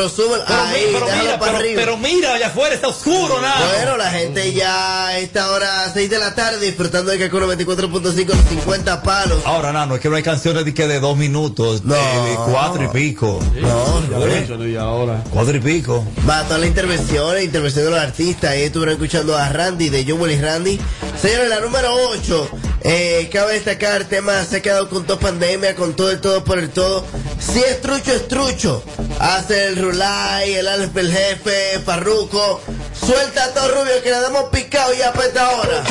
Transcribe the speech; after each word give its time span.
Pero 0.00 0.08
sube- 0.08 0.42
pero, 0.46 0.60
ahí, 0.62 0.86
pero 0.94 1.04
déjalo 1.06 1.22
mira, 1.22 1.38
para 1.38 1.52
pero, 1.52 1.58
arriba. 1.58 1.82
pero 1.84 1.96
mira, 1.98 2.34
allá 2.34 2.46
afuera 2.46 2.74
está 2.74 2.88
oscuro, 2.88 3.38
Nano. 3.40 3.66
Bueno, 3.76 3.96
la 3.98 4.10
gente 4.10 4.52
ya 4.54 5.08
a 5.08 5.18
esta 5.18 5.50
hora, 5.50 5.90
6 5.92 6.08
de 6.08 6.18
la 6.18 6.34
tarde, 6.34 6.64
disfrutando 6.64 7.10
de 7.10 7.18
Kakuno 7.18 7.46
24.5, 7.46 8.34
los 8.34 8.44
50 8.48 9.02
palos. 9.02 9.42
Ahora, 9.44 9.72
Nano, 9.72 9.96
es 9.96 10.00
que 10.00 10.08
no 10.08 10.16
hay 10.16 10.22
canciones 10.22 10.64
de 10.64 10.72
que 10.72 10.86
de 10.86 11.00
dos 11.00 11.18
minutos, 11.18 11.84
No. 11.84 11.94
de, 11.94 12.30
de 12.30 12.36
cuatro 12.50 12.82
y 12.84 12.88
pico. 12.88 13.40
No, 13.60 14.00
Ya 14.10 14.18
no. 14.48 14.56
lo 14.56 14.66
y 14.66 14.76
ahora. 14.76 15.22
Cuatro 15.30 15.54
y 15.56 15.60
pico. 15.60 16.02
Va, 16.28 16.44
todas 16.44 16.60
las 16.60 16.68
intervenciones, 16.68 17.44
intervención 17.44 17.84
de 17.84 17.90
los 17.90 18.00
artistas. 18.00 18.52
Ahí 18.52 18.62
estuvieron 18.62 18.94
escuchando 18.94 19.36
a 19.36 19.50
Randy, 19.50 19.90
de 19.90 20.10
Joel 20.10 20.32
y 20.32 20.40
Randy. 20.40 20.80
Señores, 21.20 21.48
la 21.50 21.60
número 21.60 21.92
8. 22.08 22.48
Eh, 22.82 23.28
cabe 23.30 23.52
destacar, 23.54 24.00
el 24.00 24.06
tema 24.06 24.42
se 24.46 24.56
ha 24.56 24.62
quedado 24.62 24.88
con 24.88 25.04
toda 25.04 25.18
pandemia, 25.20 25.74
con 25.74 25.92
todo 25.94 26.10
el 26.10 26.20
todo 26.22 26.42
por 26.42 26.58
el 26.58 26.70
todo. 26.70 27.04
Si 27.40 27.58
es 27.58 27.80
trucho, 27.80 28.12
es 28.12 28.28
trucho. 28.28 28.82
Hace 29.18 29.66
el 29.66 29.76
Rulay, 29.76 30.54
el 30.54 30.68
Alex 30.68 30.96
el 30.96 31.12
jefe, 31.12 31.80
Farruco. 31.84 32.60
Suelta 32.92 33.44
a 33.44 33.54
todo 33.54 33.68
rubio 33.68 34.02
que 34.02 34.10
le 34.10 34.20
damos 34.20 34.44
picado 34.50 34.92
ya 34.94 35.12
para 35.12 35.26
esta 35.26 35.50
hora. 35.50 35.84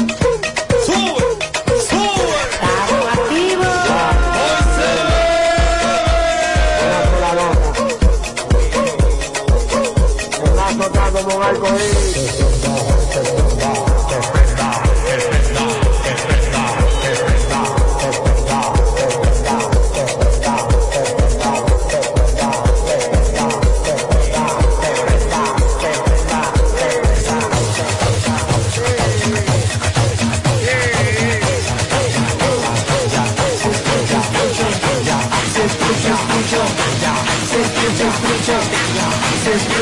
¡Sube! 0.86 1.30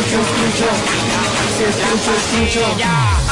¡Sube! 0.08 0.38
Pastilla 2.06 3.27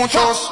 muchos. 0.00 0.49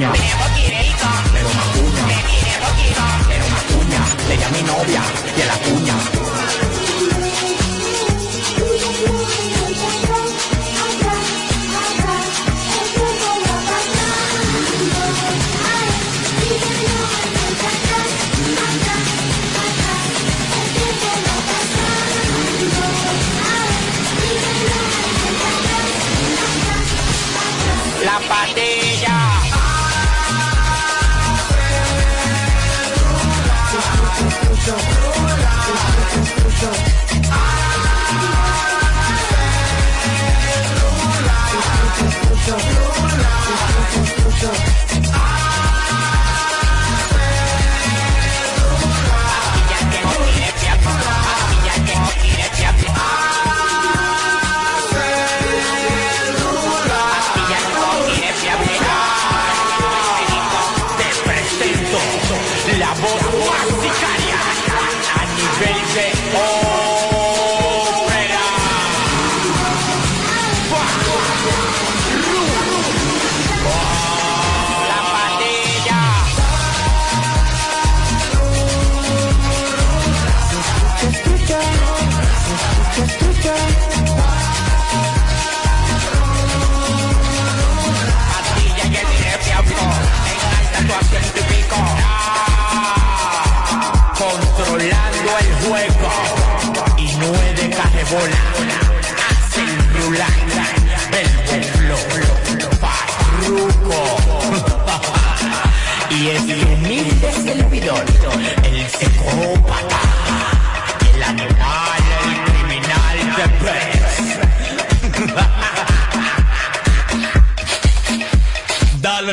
Pero 0.00 0.08
macuña 0.08 0.49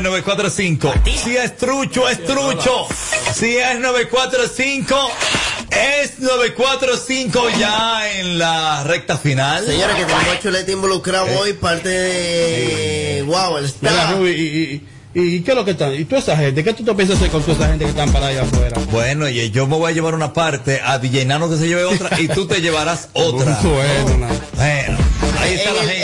945. 0.02 0.94
Si 1.24 1.36
es 1.36 1.58
trucho, 1.58 2.08
es 2.10 2.24
trucho. 2.24 2.88
Si 3.34 3.58
es 3.58 3.80
945, 3.80 5.12
es 5.70 6.20
945 6.20 7.50
ya 7.60 8.12
en 8.20 8.40
la 8.40 8.84
recta 8.84 9.18
final. 9.18 9.66
Señores, 9.66 9.96
que 9.96 10.06
tenemos 10.06 10.40
chuleta 10.42 10.72
involucrado 10.72 11.28
eh. 11.28 11.38
hoy, 11.40 11.54
parte 11.54 11.90
de. 11.90 13.24
¡Wow! 13.24 13.58
El 13.58 13.66
está. 13.66 14.16
¿Y 15.20 15.42
qué 15.42 15.52
es 15.52 15.58
lo 15.58 15.66
que 15.66 15.72
están? 15.72 15.96
¿Y 15.96 16.06
tú 16.06 16.16
esa 16.16 16.38
gente? 16.38 16.64
¿Qué 16.64 16.74
tú 16.74 16.84
te 16.84 16.94
piensas 16.94 17.18
hacer 17.18 17.32
con 17.32 17.42
toda 17.42 17.54
esa 17.54 17.68
gente 17.70 17.86
que 17.86 17.90
están 17.90 18.12
para 18.12 18.28
allá 18.28 18.44
afuera? 18.44 18.78
Bueno, 18.92 19.28
y 19.28 19.50
yo 19.50 19.66
me 19.66 19.76
voy 19.76 19.92
a 19.92 19.96
llevar 19.96 20.14
una 20.14 20.32
parte, 20.32 20.80
a 20.84 21.00
Villenano 21.00 21.50
que 21.50 21.58
se 21.58 21.68
lleve 21.68 21.86
otra, 21.86 22.22
y 22.22 22.28
tú 22.28 22.46
te 22.46 22.62
llevarás 22.62 23.10
otra. 23.14 23.60
bueno, 23.64 24.28
ahí 25.40 25.54
está 25.56 25.74
la 25.74 25.82
gente 25.82 25.97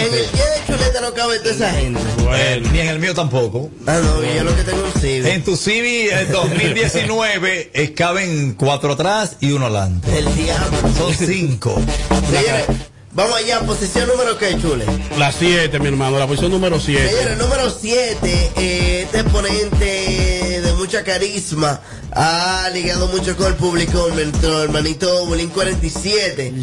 cabe 1.13 1.39
toda 1.39 1.55
esa 1.55 1.71
gente. 1.71 1.99
Bueno. 2.23 2.69
Ni 2.71 2.79
en 2.79 2.87
el 2.87 2.99
mío 2.99 3.13
tampoco. 3.13 3.69
Ah, 3.85 3.99
no, 4.03 4.15
bueno. 4.15 4.33
yo 4.33 4.43
lo 4.43 4.55
que 4.55 4.63
tengo 4.63 4.83
un 4.83 5.01
Civi. 5.01 5.29
En 5.29 5.43
tu 5.43 5.55
Civi 5.55 6.09
el 6.09 6.31
2019 6.31 7.71
es, 7.73 7.91
caben 7.91 8.53
cuatro 8.53 8.93
atrás 8.93 9.37
y 9.39 9.51
uno 9.51 9.65
adelante. 9.65 10.17
El 10.17 10.35
diablo. 10.35 10.77
Son 10.97 11.13
cinco. 11.13 11.79
Vamos 13.15 13.35
allá, 13.37 13.59
posición 13.59 14.07
número 14.07 14.39
que, 14.39 14.59
chule. 14.59 14.85
La 15.19 15.31
7, 15.31 15.79
mi 15.79 15.87
hermano, 15.87 16.17
la 16.17 16.25
posición 16.25 16.51
número 16.51 16.79
7. 16.79 17.09
Señores, 17.09 17.37
número 17.37 17.69
7, 17.69 18.51
eh, 18.57 19.01
este 19.03 19.19
exponente 19.19 20.61
de 20.61 20.73
mucha 20.73 21.03
carisma 21.03 21.79
ha 22.15 22.69
ligado 22.71 23.07
mucho 23.07 23.35
con 23.35 23.47
el 23.47 23.55
público 23.55 24.09
nuestro 24.13 24.63
hermanito 24.63 25.25
Bolín 25.25 25.49
47 25.49 26.53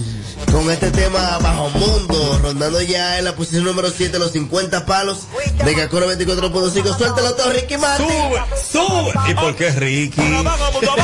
con 0.52 0.70
este 0.70 0.90
tema 0.90 1.38
Bajo 1.38 1.70
Mundo, 1.70 2.40
rondando 2.42 2.80
ya 2.80 3.18
en 3.18 3.24
la 3.24 3.34
posición 3.34 3.64
número 3.64 3.90
7 3.90 4.18
los 4.18 4.32
50 4.32 4.86
palos 4.86 5.26
de 5.64 5.74
Cacoro 5.74 6.10
24.5. 6.10 6.96
Suéltalo 6.96 7.34
todo, 7.34 7.52
Ricky 7.52 7.76
Martin. 7.76 8.08
Sube, 8.08 9.12
sube. 9.12 9.12
¿Y 9.30 9.34
por 9.34 9.54
qué 9.54 9.70
Ricky? 9.70 10.20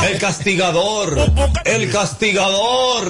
El 0.09 0.19
castigador, 0.19 1.17
el 1.65 1.91
castigador. 1.91 3.07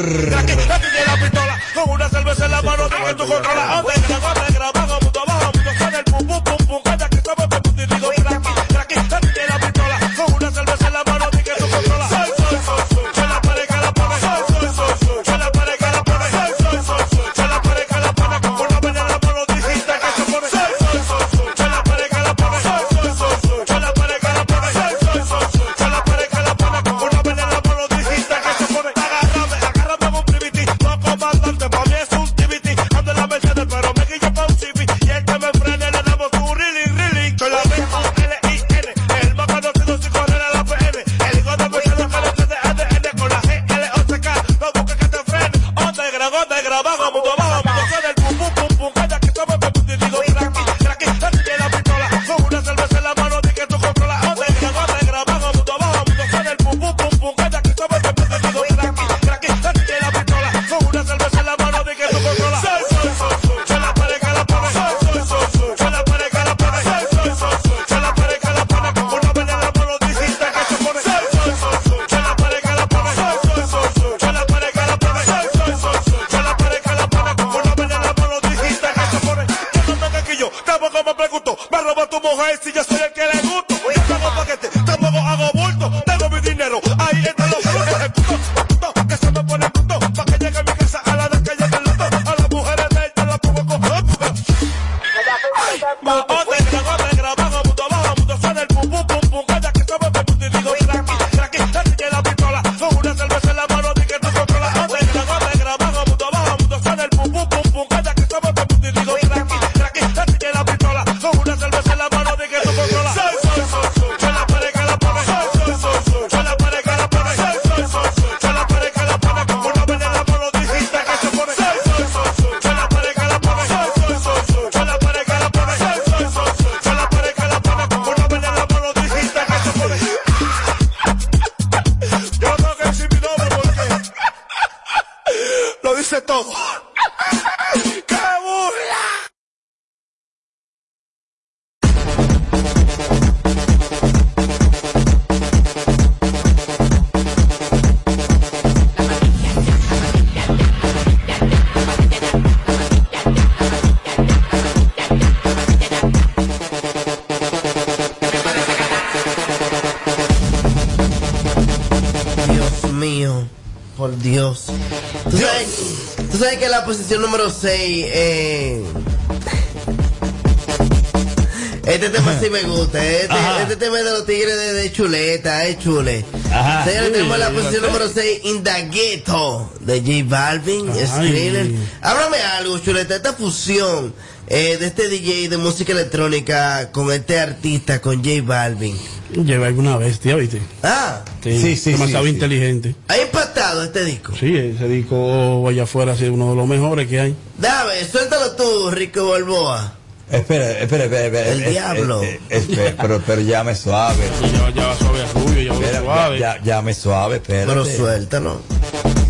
chuleta, 174.91 175.65
es 175.65 175.79
chule. 175.79 176.25
Ajá. 176.51 176.85
Señores, 176.85 177.11
tenemos 177.11 177.39
la 177.39 177.49
posición 177.51 177.83
número 177.83 178.07
6, 178.09 178.41
Indagueto, 178.45 179.71
de 179.81 179.99
J 179.99 180.11
Balvin, 180.25 180.87
Skriller. 180.93 181.71
Háblame 182.01 182.37
algo, 182.37 182.79
chuleta, 182.79 183.15
esta 183.15 183.33
fusión 183.33 184.13
eh, 184.47 184.77
de 184.79 184.87
este 184.87 185.09
DJ 185.09 185.49
de 185.49 185.57
música 185.57 185.91
electrónica 185.91 186.91
con 186.91 187.11
este 187.11 187.39
artista, 187.39 188.01
con 188.01 188.23
J 188.23 188.41
Balvin. 188.43 188.97
J 189.35 189.57
Balvin 189.59 189.79
una 189.79 189.97
bestia, 189.97 190.35
¿viste? 190.35 190.61
Ah. 190.83 191.21
Sí, 191.43 191.59
sí, 191.59 191.75
sí 191.75 191.91
Demasiado 191.91 192.25
sí, 192.25 192.31
inteligente. 192.31 192.95
¿Ha 193.09 193.17
impactado 193.17 193.83
este 193.83 194.05
disco? 194.05 194.33
Sí, 194.39 194.55
ese 194.55 194.87
disco, 194.87 195.15
oh, 195.17 195.63
vaya 195.63 195.83
afuera, 195.83 196.13
es 196.13 196.21
uno 196.21 196.49
de 196.51 196.55
los 196.55 196.67
mejores 196.67 197.07
que 197.07 197.19
hay. 197.19 197.35
Dame, 197.57 198.03
suéltalo 198.09 198.51
tú, 198.53 198.89
Rico 198.91 199.29
Balboa. 199.29 199.97
Espera, 200.29 200.71
espera, 200.79 201.05
espera. 201.05 201.25
espera 201.25 201.51
El 201.51 201.69
diablo. 201.71 202.21
eh, 202.23 202.39
espera, 202.49 202.95
pero, 203.01 203.21
pero 203.25 203.41
llame 203.41 203.75
suave. 203.75 204.23
Ya, 204.41 204.69
ya 204.71 204.87
va 204.87 204.97
suave 204.97 205.21
a 205.21 205.33
rubio, 205.33 205.61
ya 205.63 205.71
va 205.73 205.75
Espera, 205.79 205.99
suave. 206.01 206.39
ya, 206.39 206.57
ya- 206.57 206.63
llame 206.63 206.93
suave, 206.93 207.35
espérate. 207.37 207.67
Pero 207.67 207.85
suéltalo. 207.85 208.61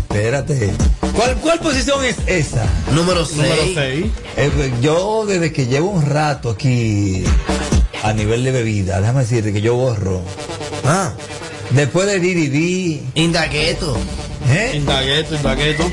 Espérate. 0.08 0.72
¿Cuál, 1.14 1.36
¿Cuál 1.36 1.58
posición 1.60 2.04
es 2.04 2.16
esa? 2.26 2.64
Número 2.92 3.24
Número 3.24 3.54
6. 3.64 3.72
6. 3.74 4.06
Eh, 4.36 4.72
yo 4.80 5.24
desde 5.26 5.52
que 5.52 5.66
llevo 5.66 5.90
un 5.90 6.04
rato 6.04 6.50
aquí 6.50 7.22
a 8.02 8.12
nivel 8.12 8.42
de 8.44 8.50
bebida, 8.52 9.00
déjame 9.00 9.20
decirte 9.20 9.52
que 9.52 9.60
yo 9.60 9.74
borro. 9.74 10.20
Ah, 10.84 11.12
Después 11.70 12.06
de 12.06 12.18
DDD, 12.18 13.02
Indagueto. 13.14 13.94
¿eh? 14.48 14.72
Indagueto, 14.74 15.34
Indagueto. 15.34 15.84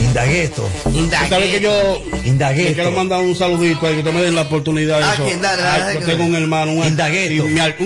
Indagueto, 0.00 0.68
Tú 0.84 1.10
sabes 1.28 1.50
que 1.50 1.60
yo 1.60 2.02
le 2.22 2.28
Indagueto. 2.28 2.74
quiero 2.74 2.90
mandar 2.92 3.20
un 3.20 3.34
saludito 3.36 3.86
ahí, 3.86 3.94
que 3.94 3.98
ustedes 3.98 4.14
me 4.16 4.22
den 4.22 4.34
la 4.34 4.42
oportunidad 4.42 4.98
de 4.98 5.04
Ah, 5.04 5.14
eso. 5.14 5.24
¿quién? 5.24 5.40
Dale, 5.40 5.62
dale, 5.62 5.72
Ay, 5.74 5.80
dale, 5.80 5.94
yo 5.94 6.00
que- 6.00 6.06
tengo 6.12 6.24
un 6.24 6.34
hermano, 6.36 6.72
un, 6.72 6.86
Indagueto. 6.86 7.44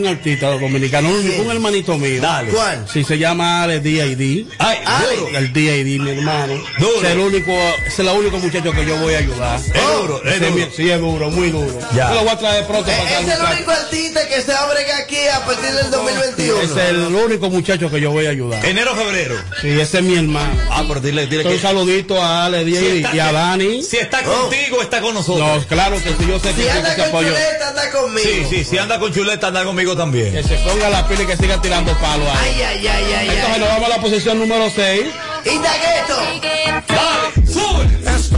artista 0.08 0.46
dominicano, 0.50 1.08
un, 1.10 1.50
hermanito 1.50 1.96
mío. 1.98 2.20
Dale. 2.20 2.50
¿Cuál? 2.50 2.86
Sí, 2.92 3.04
se 3.04 3.18
llama 3.18 3.62
Ale 3.62 3.80
D.I.D. 3.80 4.46
Ay, 4.58 4.78
Ale. 4.84 5.16
duro. 5.16 5.38
El 5.38 5.52
D.I.D., 5.52 5.98
mi 5.98 6.10
hermano. 6.10 6.54
Duro. 6.78 6.98
Es 7.02 7.04
el 7.10 7.18
único, 7.18 7.52
es 7.86 7.98
el 7.98 8.08
único 8.08 8.38
muchacho 8.38 8.72
que 8.72 8.86
yo 8.86 8.96
voy 8.98 9.14
a 9.14 9.18
ayudar. 9.18 9.58
Es 9.60 9.72
duro, 10.00 10.22
es 10.24 10.40
duro. 10.40 10.68
Sí, 10.76 10.90
es 10.90 11.00
duro, 11.00 11.30
muy 11.30 11.50
duro. 11.50 11.78
Ya. 11.94 12.08
Yo 12.08 12.14
lo 12.16 12.20
voy 12.22 12.30
a 12.30 12.38
traer 12.38 12.66
pronto 12.66 12.90
Eh, 12.90 12.94
para 12.96 13.18
acá. 13.18 13.20
Es 13.32 13.38
el 13.40 13.56
único 13.56 13.70
artista 13.70 14.28
que 14.28 14.40
se 14.42 14.52
abre 14.52 14.92
aquí 14.92 15.16
a 15.34 15.44
partir 15.44 15.70
del 15.72 15.90
2021. 15.90 16.60
Es 16.62 16.76
el 16.76 16.98
único 17.14 17.50
muchacho 17.50 17.90
que 17.90 18.00
yo 18.00 18.10
voy 18.12 18.26
a 18.26 18.30
ayudar. 18.30 18.64
Enero, 18.64 18.94
febrero. 18.94 19.34
Sí, 19.60 19.68
ese 19.68 19.98
es 19.98 20.04
mi 20.04 20.14
hermano. 20.16 20.54
Ah, 20.70 20.84
pero 20.86 21.00
dile, 21.00 21.26
dile 21.26 21.42
que. 21.44 21.58
saludito 21.58 21.97
a 22.22 22.44
Ale 22.46 22.64
si 22.64 22.70
D.I.D. 22.72 22.96
está- 22.98 23.14
y 23.16 23.18
a 23.20 23.32
Dani. 23.32 23.82
Si 23.82 23.96
está 23.96 24.22
contigo, 24.22 24.82
está 24.82 25.00
con 25.00 25.14
nosotros. 25.14 25.62
No, 25.62 25.66
claro 25.68 25.96
que 26.02 26.10
sí, 26.10 26.26
yo 26.28 26.38
sé 26.38 26.52
que 26.54 26.62
Si 26.62 26.68
anda 26.68 26.94
que 26.94 27.02
se 27.02 27.10
con 27.10 27.24
apoyo. 27.24 27.28
chuleta, 27.28 27.68
anda 27.68 27.90
conmigo. 27.90 28.28
Sí, 28.28 28.46
sí, 28.50 28.64
si 28.64 28.78
anda 28.78 28.98
con 28.98 29.12
chuleta, 29.12 29.46
anda 29.48 29.64
conmigo 29.64 29.96
también. 29.96 30.32
Que 30.32 30.42
se 30.42 30.56
ponga 30.58 30.88
la 30.90 31.06
pila 31.08 31.22
y 31.22 31.26
que 31.26 31.36
siga 31.36 31.60
tirando 31.60 31.92
palo 31.98 32.24
ahí. 32.30 32.54
Ay, 32.56 32.62
ay, 32.62 32.86
ay, 32.86 33.04
ay, 33.14 33.28
Entonces 33.28 33.50
ay. 33.54 33.60
nos 33.60 33.68
vamos 33.68 33.84
a 33.86 33.88
la 33.88 33.98
posición 34.00 34.38
número 34.38 34.70
6. 34.74 35.04
Indagueto. 35.44 36.16
Dale, 36.88 37.46
sube. 37.52 37.97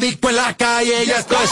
la 0.00 0.06
en 0.06 0.36
la 0.36 0.56
calle, 0.56 1.06
ya 1.06 1.18
esto 1.18 1.34
es 1.42 1.50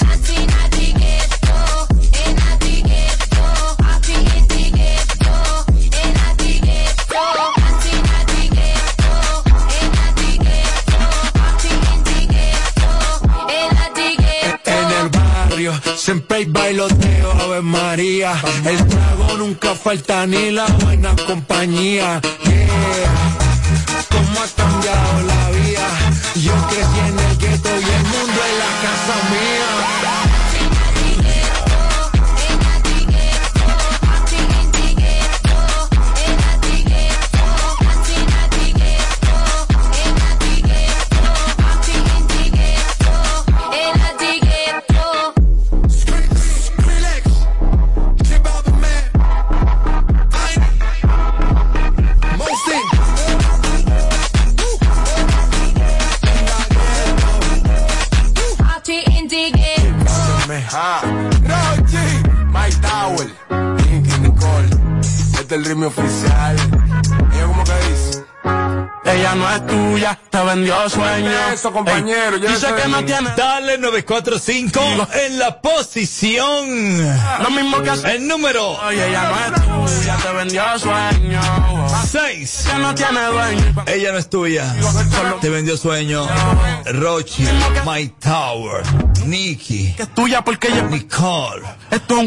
En 14.65 14.91
el 14.91 15.09
barrio 15.09 15.73
siempre 15.97 16.37
hay 16.37 16.45
bailoteo, 16.45 17.33
Ave 17.33 17.63
María. 17.63 18.41
El 18.65 18.87
trago 18.87 19.37
nunca 19.39 19.75
falta 19.75 20.25
ni 20.27 20.53
la 20.53 20.67
buena 20.67 21.17
compañía. 21.27 22.21
Yeah. 22.45 23.37
Cómo 24.11 24.41
ha 24.41 24.47
cambiado 24.57 25.23
la 25.23 25.51
vida. 25.51 25.89
Yo 26.37 26.53
crecí 26.69 26.99
en 27.09 27.16
es 29.07 29.15
la 29.15 29.31
casa 29.31 29.66
este 65.87 66.05
es 66.05 66.16
vendió 70.57 70.89
sueño. 70.89 71.31
Eso, 71.53 71.73
compañero, 71.73 72.37
yo 72.39 72.49
Dice 72.49 72.67
que 72.75 72.89
no 72.89 73.05
tiene 73.05 73.31
Dale 73.37 73.79
945 73.79 74.81
en 75.15 75.39
la 75.39 75.61
posición. 75.61 76.99
lo 77.43 77.51
mismo 77.51 77.83
que 77.83 77.91
hace. 77.91 78.13
El 78.17 78.27
número 78.27 78.71
Oye, 78.87 79.09
ella 79.09 79.31
no 79.31 79.87
es 79.87 79.97
tuya, 80.03 80.17
te 80.17 80.33
vendió 80.33 80.79
sueño. 80.79 81.41
6. 82.11 82.65
Que 82.73 82.79
no 82.79 82.95
tiene 82.95 83.25
dueño. 83.27 83.75
Ella 83.87 84.13
no 84.13 84.19
es 84.19 84.31
tuya. 84.31 84.75
Te 85.41 85.51
vendió 85.51 85.77
sueño. 85.77 86.27
Rochi, 86.87 87.45
My 87.85 88.09
Tower, 88.21 88.83
Nicky, 89.27 89.93
Que 89.97 90.05
es 90.05 90.15
tuya 90.15 90.43
porque 90.43 90.69
ella 90.69 90.83
Nicole. 90.83 91.63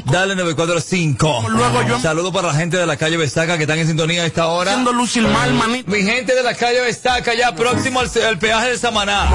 Dale 0.06 0.36
945. 0.36 1.46
Luego 1.50 1.82
yo- 1.84 2.00
Saludos 2.00 2.34
para 2.34 2.48
la 2.50 2.54
gente 2.54 2.78
de 2.78 2.86
la 2.86 2.98
calle 2.98 3.18
Besaca 3.18 3.58
que 3.58 3.64
están 3.64 3.80
en 3.80 3.88
sintonía 3.88 4.24
a 4.24 4.26
esta 4.26 4.48
hora. 4.48 4.76
Mi 4.78 6.04
gente 6.04 6.36
de 6.36 6.44
la 6.44 6.54
calle 6.54 6.82
Besaca 6.82 7.34
ya 7.34 7.56
próximo 7.56 8.00
al, 8.02 8.10
al 8.24 8.38
peaje 8.38 8.72
de 8.72 8.78
Samaná. 8.78 9.30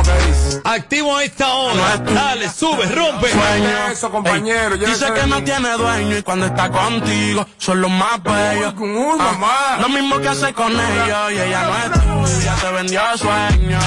Activo 0.65 1.17
a 1.17 1.25
esta 1.25 1.53
hora. 1.53 1.97
Dale, 1.99 2.49
sube, 2.49 2.87
rompe. 2.87 3.31
Sueño. 3.31 3.89
Eso, 3.93 4.11
compañero. 4.11 4.77
Dice 4.77 5.13
que 5.13 5.27
no 5.27 5.43
tiene 5.43 5.71
dueño 5.73 6.19
y 6.19 6.23
cuando 6.23 6.47
está 6.47 6.71
contigo 6.71 7.47
son 7.59 7.81
los 7.81 7.91
más 7.91 8.23
bellos. 8.23 8.75
Ah, 9.21 9.79
Lo 9.81 9.89
mismo 9.89 10.19
que 10.21 10.29
hace 10.29 10.53
con 10.53 10.73
ellos 10.73 11.33
y 11.33 11.41
ella 11.41 11.63
no 11.63 11.77
es 11.77 12.33
tuya, 12.33 12.55
te 12.61 12.73
vendió 12.73 13.01
sueño. 13.17 13.79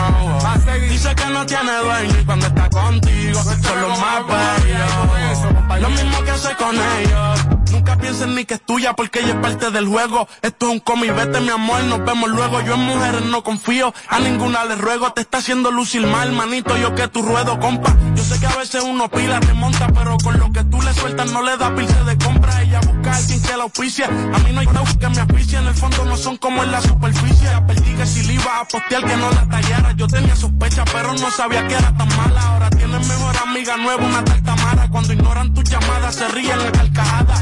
Dice 0.89 1.15
que 1.15 1.25
no 1.25 1.45
tiene 1.45 1.77
dueño 1.77 2.19
y 2.21 2.25
cuando 2.25 2.47
está 2.47 2.69
contigo 2.69 3.41
son 3.43 3.81
los 3.81 3.99
más 3.99 4.23
bellos. 4.27 5.81
Lo 5.81 5.89
mismo 5.89 6.23
que 6.23 6.31
hace 6.31 6.55
con 6.55 6.75
ellos. 6.75 7.56
Nunca 7.71 7.97
piensen 7.97 8.35
ni 8.35 8.45
que 8.45 8.55
es 8.55 8.61
tuya 8.61 8.93
porque 8.93 9.19
ella 9.19 9.33
es 9.33 9.35
parte 9.35 9.71
del 9.71 9.87
juego. 9.87 10.27
Esto 10.41 10.67
es 10.67 10.71
un 10.73 10.79
cómic, 10.79 11.15
vete 11.15 11.39
mi 11.41 11.49
amor, 11.49 11.83
nos 11.83 12.03
vemos 12.05 12.29
luego. 12.29 12.61
Yo 12.61 12.75
en 12.75 12.81
mujeres 12.81 13.25
no 13.25 13.43
confío, 13.43 13.93
a 14.09 14.19
ninguna 14.19 14.65
le 14.65 14.75
ruego. 14.75 15.11
Te 15.13 15.21
está 15.21 15.39
haciendo 15.39 15.71
lucir 15.71 16.05
mal, 16.07 16.31
manito, 16.31 16.77
yo 16.77 16.95
que 16.95 17.07
tu 17.07 17.21
ruedo, 17.21 17.59
compa. 17.59 17.95
Yo 18.15 18.23
sé 18.23 18.39
que 18.39 18.47
a 18.47 18.55
veces 18.55 18.83
uno 18.83 19.09
pila, 19.09 19.39
te 19.39 19.53
monta, 19.53 19.87
pero 19.87 20.17
con 20.23 20.39
lo 20.39 20.51
que 20.51 20.63
tú 20.63 20.81
le 20.81 20.93
sueltas 20.93 21.31
no 21.31 21.41
le 21.41 21.57
da 21.57 21.75
pilce 21.75 22.03
de 22.03 22.17
compra. 22.17 22.61
Ella 22.61 22.79
busca 22.81 23.11
a 23.11 23.17
alguien 23.17 23.41
que 23.41 23.57
la 23.57 23.63
auspicia. 23.63 24.05
A 24.07 24.39
mí 24.39 24.51
no 24.53 24.59
hay 24.61 24.67
nada 24.67 24.85
que 24.99 25.09
me 25.09 25.19
auspicia, 25.19 25.59
en 25.59 25.67
el 25.67 25.75
fondo 25.75 26.05
no 26.05 26.17
son 26.17 26.37
como 26.37 26.63
en 26.63 26.71
la 26.71 26.81
superficie. 26.81 27.49
Perdí 27.67 27.93
que 27.95 28.05
si 28.05 28.23
le 28.23 28.33
iba 28.33 28.59
a 28.59 28.65
postear 28.65 29.03
que 29.03 29.17
no 29.17 29.29
la 29.31 29.47
tallara. 29.47 29.91
Yo 29.93 30.07
tenía 30.07 30.35
sospecha, 30.35 30.83
pero 30.85 31.13
no 31.13 31.31
sabía 31.31 31.67
que 31.67 31.75
era 31.75 31.95
tan 31.95 32.07
mala. 32.17 32.41
Ahora 32.41 32.69
tienes 32.69 33.07
mejor 33.07 33.37
amiga 33.37 33.77
nueva, 33.77 34.05
una 34.05 34.23
tal 34.23 34.43
Tamara. 34.43 34.89
Cuando 34.89 35.13
ignoran 35.13 35.53
tus 35.53 35.63
llamadas, 35.65 36.15
se 36.15 36.27
ríen 36.29 36.59
en 36.59 36.71
carcajadas. 36.71 37.41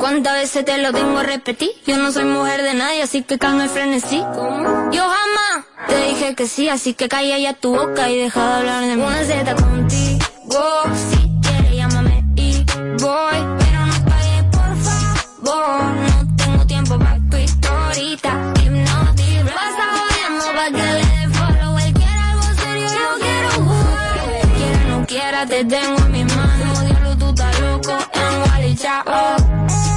¿Cuántas 0.00 0.32
veces 0.32 0.64
te 0.64 0.78
lo 0.78 0.92
tengo 0.92 1.18
a 1.18 1.22
repetir? 1.22 1.70
Yo 1.86 1.98
no 1.98 2.10
soy 2.10 2.24
mujer 2.24 2.62
de 2.62 2.74
nadie, 2.74 3.02
así 3.02 3.22
que 3.22 3.38
calma 3.38 3.64
el 3.64 3.70
frenesí. 3.70 4.22
¿Cómo? 4.34 4.90
Yo 4.90 5.02
jamás 5.02 5.66
te 5.86 5.96
dije 6.08 6.34
que 6.34 6.46
sí, 6.48 6.68
así 6.68 6.94
que 6.94 7.08
calla 7.08 7.38
ya 7.38 7.52
tu 7.52 7.76
boca 7.76 8.10
y 8.10 8.18
deja 8.18 8.40
de 8.46 8.54
hablar 8.54 8.80
de 8.80 8.96
mí. 8.96 9.02
Una 9.02 9.22
Z 9.22 9.54
contigo, 9.54 10.82
si 11.10 11.30
quieres 11.42 11.74
llámame 11.76 12.24
y 12.34 12.64
voy. 13.02 13.38
Pero 13.60 13.86
no 13.86 14.04
pagues, 14.08 14.44
por 14.50 14.76
favor. 14.86 15.94
No 15.94 16.36
tengo 16.36 16.66
tiempo 16.66 16.98
para 16.98 17.18
tu 17.30 17.36
historita. 17.36 18.52
Hipnotic, 18.64 19.54
pasa 19.54 19.84
jodiendo 19.94 20.44
pa' 20.56 20.70
que 20.76 20.82
le 20.82 21.04
dé 21.04 21.28
follow. 21.34 21.78
Él 21.78 21.92
quiere 21.92 22.20
algo 22.30 22.42
serio, 22.58 22.88
yo 22.88 23.08
quiero 23.20 23.50
jugar. 23.50 24.56
Quiera 24.56 24.80
o 24.82 24.98
no 24.98 25.06
quiera, 25.06 25.46
te 25.46 25.64
tengo 25.64 25.98
en 25.98 26.12
mis 26.12 26.36
manos. 26.36 26.86
Diablo, 26.86 27.16
tú 27.18 27.28
estás 27.28 27.60
loco 27.60 27.98
en 28.14 28.50
Wally 28.50 28.76
Chao. 28.76 29.89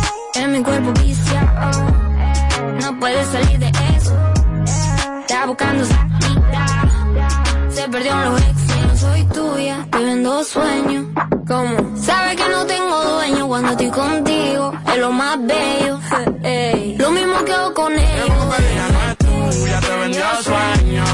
En 0.43 0.51
mi 0.51 0.61
cuerpo 0.61 0.91
viciado. 1.01 1.87
No 2.81 2.99
puedes 2.99 3.25
salir 3.29 3.59
de 3.59 3.71
eso. 3.95 4.13
Está 5.21 5.45
buscando 5.45 5.85
salida. 5.85 6.65
Se 7.69 7.87
perdió 7.87 8.11
en 8.11 8.25
los 8.25 8.41
ex. 8.41 8.55
No 8.85 8.97
soy 8.97 9.23
tuya, 9.27 9.87
te 9.89 9.99
vendo 9.99 10.43
sueños. 10.43 11.05
¿Cómo? 11.47 11.95
Sabes 11.95 12.35
que 12.35 12.49
no 12.49 12.65
tengo 12.65 13.03
dueño 13.05 13.47
cuando 13.47 13.71
estoy 13.71 13.89
contigo. 13.89 14.73
Es 14.85 14.97
lo 14.97 15.13
más 15.13 15.37
bello. 15.47 15.99
Lo 16.97 17.11
mismo 17.11 17.45
que 17.45 17.53
hago 17.53 17.73
con 17.73 17.93
es 17.93 19.17
tuya, 19.19 19.79
te 19.79 19.97
vendió 19.97 20.25
sueño. 20.41 21.05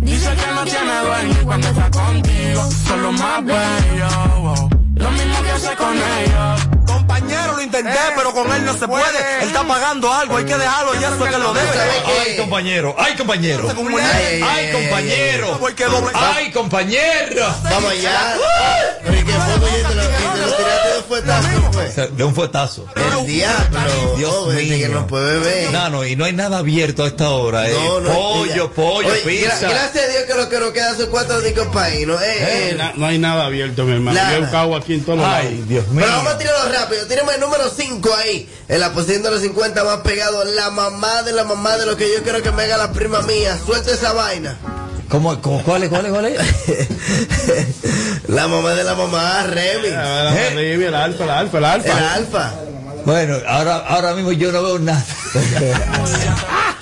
Dice 0.00 0.30
que 0.36 0.54
no 0.54 0.64
tiene 0.64 1.00
dueño 1.06 1.38
cuando 1.46 1.68
está 1.68 1.90
contigo 1.90 2.70
son 2.86 3.02
los 3.02 3.18
más 3.18 3.44
bellos. 3.46 4.40
wow. 4.42 4.70
Lo 4.96 5.10
mismo 5.10 5.42
que 5.42 5.50
hace 5.52 5.74
con 5.76 5.94
ellos. 5.96 6.71
Intenté, 7.82 8.00
pero 8.16 8.32
con 8.32 8.52
él 8.52 8.64
no 8.64 8.74
se 8.76 8.86
puede. 8.86 9.40
Él 9.42 9.48
está 9.48 9.66
pagando 9.66 10.12
algo, 10.12 10.36
hay 10.36 10.44
que 10.44 10.56
dejarlo 10.56 10.94
y 10.94 10.98
eso 11.04 11.24
es 11.26 11.32
que 11.32 11.38
lo 11.38 11.52
debe. 11.52 11.68
Ay, 12.24 12.36
compañero, 12.36 12.94
ay, 12.98 13.14
compañero. 13.16 13.68
Ay, 13.68 14.72
compañero. 14.72 15.58
Ay, 16.14 16.52
compañero. 16.52 17.46
Vamos 17.64 17.90
allá. 17.90 18.36
Pero 19.02 19.16
¿y 19.18 19.24
qué 19.24 19.32
fue, 19.32 19.54
oye? 19.54 19.82
¿Te 19.84 19.94
lo, 19.94 20.02
y 20.02 20.06
te 20.06 20.46
lo 20.46 20.56
tiraste 20.56 20.88
de 20.96 21.02
fuetazo, 21.08 21.48
pues? 21.72 22.16
De 22.16 22.24
un 22.24 22.34
fuetazo. 22.34 22.86
El 22.94 23.26
diablo. 23.26 24.14
Dios 24.16 24.46
mío. 24.54 24.88
no 24.90 25.06
puede 25.06 25.38
beber. 25.38 25.70
No, 25.72 25.90
no, 25.90 26.04
y 26.06 26.16
no 26.16 26.24
hay 26.24 26.32
nada 26.32 26.58
abierto 26.58 27.04
a 27.04 27.08
esta 27.08 27.30
hora, 27.30 27.68
eh. 27.68 27.74
No, 27.74 28.00
no, 28.00 28.10
pollo, 28.12 28.72
pollo, 28.72 29.08
Oye, 29.08 29.20
pizza. 29.20 29.68
gra- 29.68 29.70
gracias 29.70 30.04
a 30.04 30.08
Dios 30.08 30.24
que 30.26 30.34
lo 30.34 30.48
que 30.48 30.58
nos 30.60 30.70
queda 30.72 30.96
son 30.96 31.06
cuatro 31.10 31.40
discos 31.40 31.66
¿no? 31.72 32.20
Eh, 32.20 32.70
eh. 32.76 32.92
No 32.96 33.06
hay 33.06 33.18
nada 33.18 33.46
abierto, 33.46 33.84
mi 33.84 33.92
hermano. 33.94 34.16
Nada. 34.18 34.34
Yo 34.34 34.40
buscado 34.42 34.76
aquí 34.76 34.94
en 34.94 35.04
todos 35.04 35.18
los 35.18 35.26
lados. 35.26 35.46
Ay, 35.48 35.64
Dios 35.66 35.86
mío. 35.88 36.04
Pero 36.04 36.16
vamos 36.16 36.32
a 36.34 36.38
tirarlo 36.38 36.72
rápido. 36.72 37.06
Tírame 37.06 37.34
el 37.34 37.40
número 37.40 37.68
5 37.74 38.14
ahí. 38.14 38.48
En 38.68 38.80
la 38.80 38.92
posición 38.92 39.22
de 39.22 39.30
los 39.30 39.40
50 39.40 39.84
más 39.84 39.98
pegado. 39.98 40.44
La 40.44 40.70
mamá 40.70 41.22
de 41.22 41.32
la 41.32 41.44
mamá 41.44 41.76
de 41.76 41.86
lo 41.86 41.96
que 41.96 42.12
yo 42.12 42.22
quiero 42.22 42.42
que 42.42 42.50
me 42.52 42.62
haga 42.62 42.76
la 42.76 42.92
prima 42.92 43.22
mía. 43.22 43.58
Suelta 43.64 43.90
esa 43.92 44.12
vaina. 44.12 44.56
¿Cómo, 45.08 45.40
cómo, 45.42 45.62
cuál 45.62 45.82
es, 45.82 45.90
cuál 45.90 46.06
es, 46.06 46.12
cuál 46.12 46.24
es? 46.24 46.38
la 48.28 48.48
mamá 48.48 48.74
de 48.74 48.82
la 48.82 48.94
mamá, 48.94 49.42
Remy. 49.42 49.88
Arriba, 49.88 50.86
el 50.88 50.94
alfa, 50.94 51.24
el 51.24 51.30
alfa, 51.30 51.58
el 51.58 51.64
alfa. 51.64 51.98
El 51.98 52.04
alfa. 52.04 52.54
Bueno, 53.04 53.36
ahora, 53.46 53.76
ahora 53.76 54.14
mismo 54.14 54.32
yo 54.32 54.52
no 54.52 54.62
veo 54.62 54.78
nada. 54.78 55.04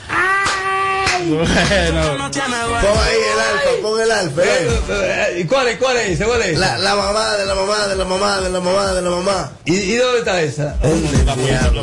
Bueno, 1.40 2.30
Pon 2.30 2.98
ahí 2.98 3.16
el 3.32 3.40
alfa, 3.40 3.82
pon 3.82 4.00
el 4.00 4.10
alfa. 4.10 4.42
eh. 4.44 5.40
¿Y 5.40 5.44
cuál 5.44 5.68
es, 5.68 5.76
cuál 5.78 5.96
es 5.98 6.10
ese? 6.10 6.24
¿Cuál 6.24 6.42
es? 6.42 6.58
La, 6.58 6.78
la 6.78 6.96
mamá 6.96 7.34
de 7.36 7.46
la 7.46 7.54
mamá 7.54 7.86
de 7.88 7.96
la 7.96 8.04
mamá 8.04 8.40
de 8.40 8.50
la 8.50 8.60
mamá 8.60 8.92
de 8.92 9.02
la 9.02 9.10
mamá. 9.10 9.52
¿Y, 9.64 9.74
y 9.76 9.96
dónde 9.96 10.18
está 10.20 10.40
esa? 10.42 10.76
la, 10.82 11.34
posición, 11.34 11.74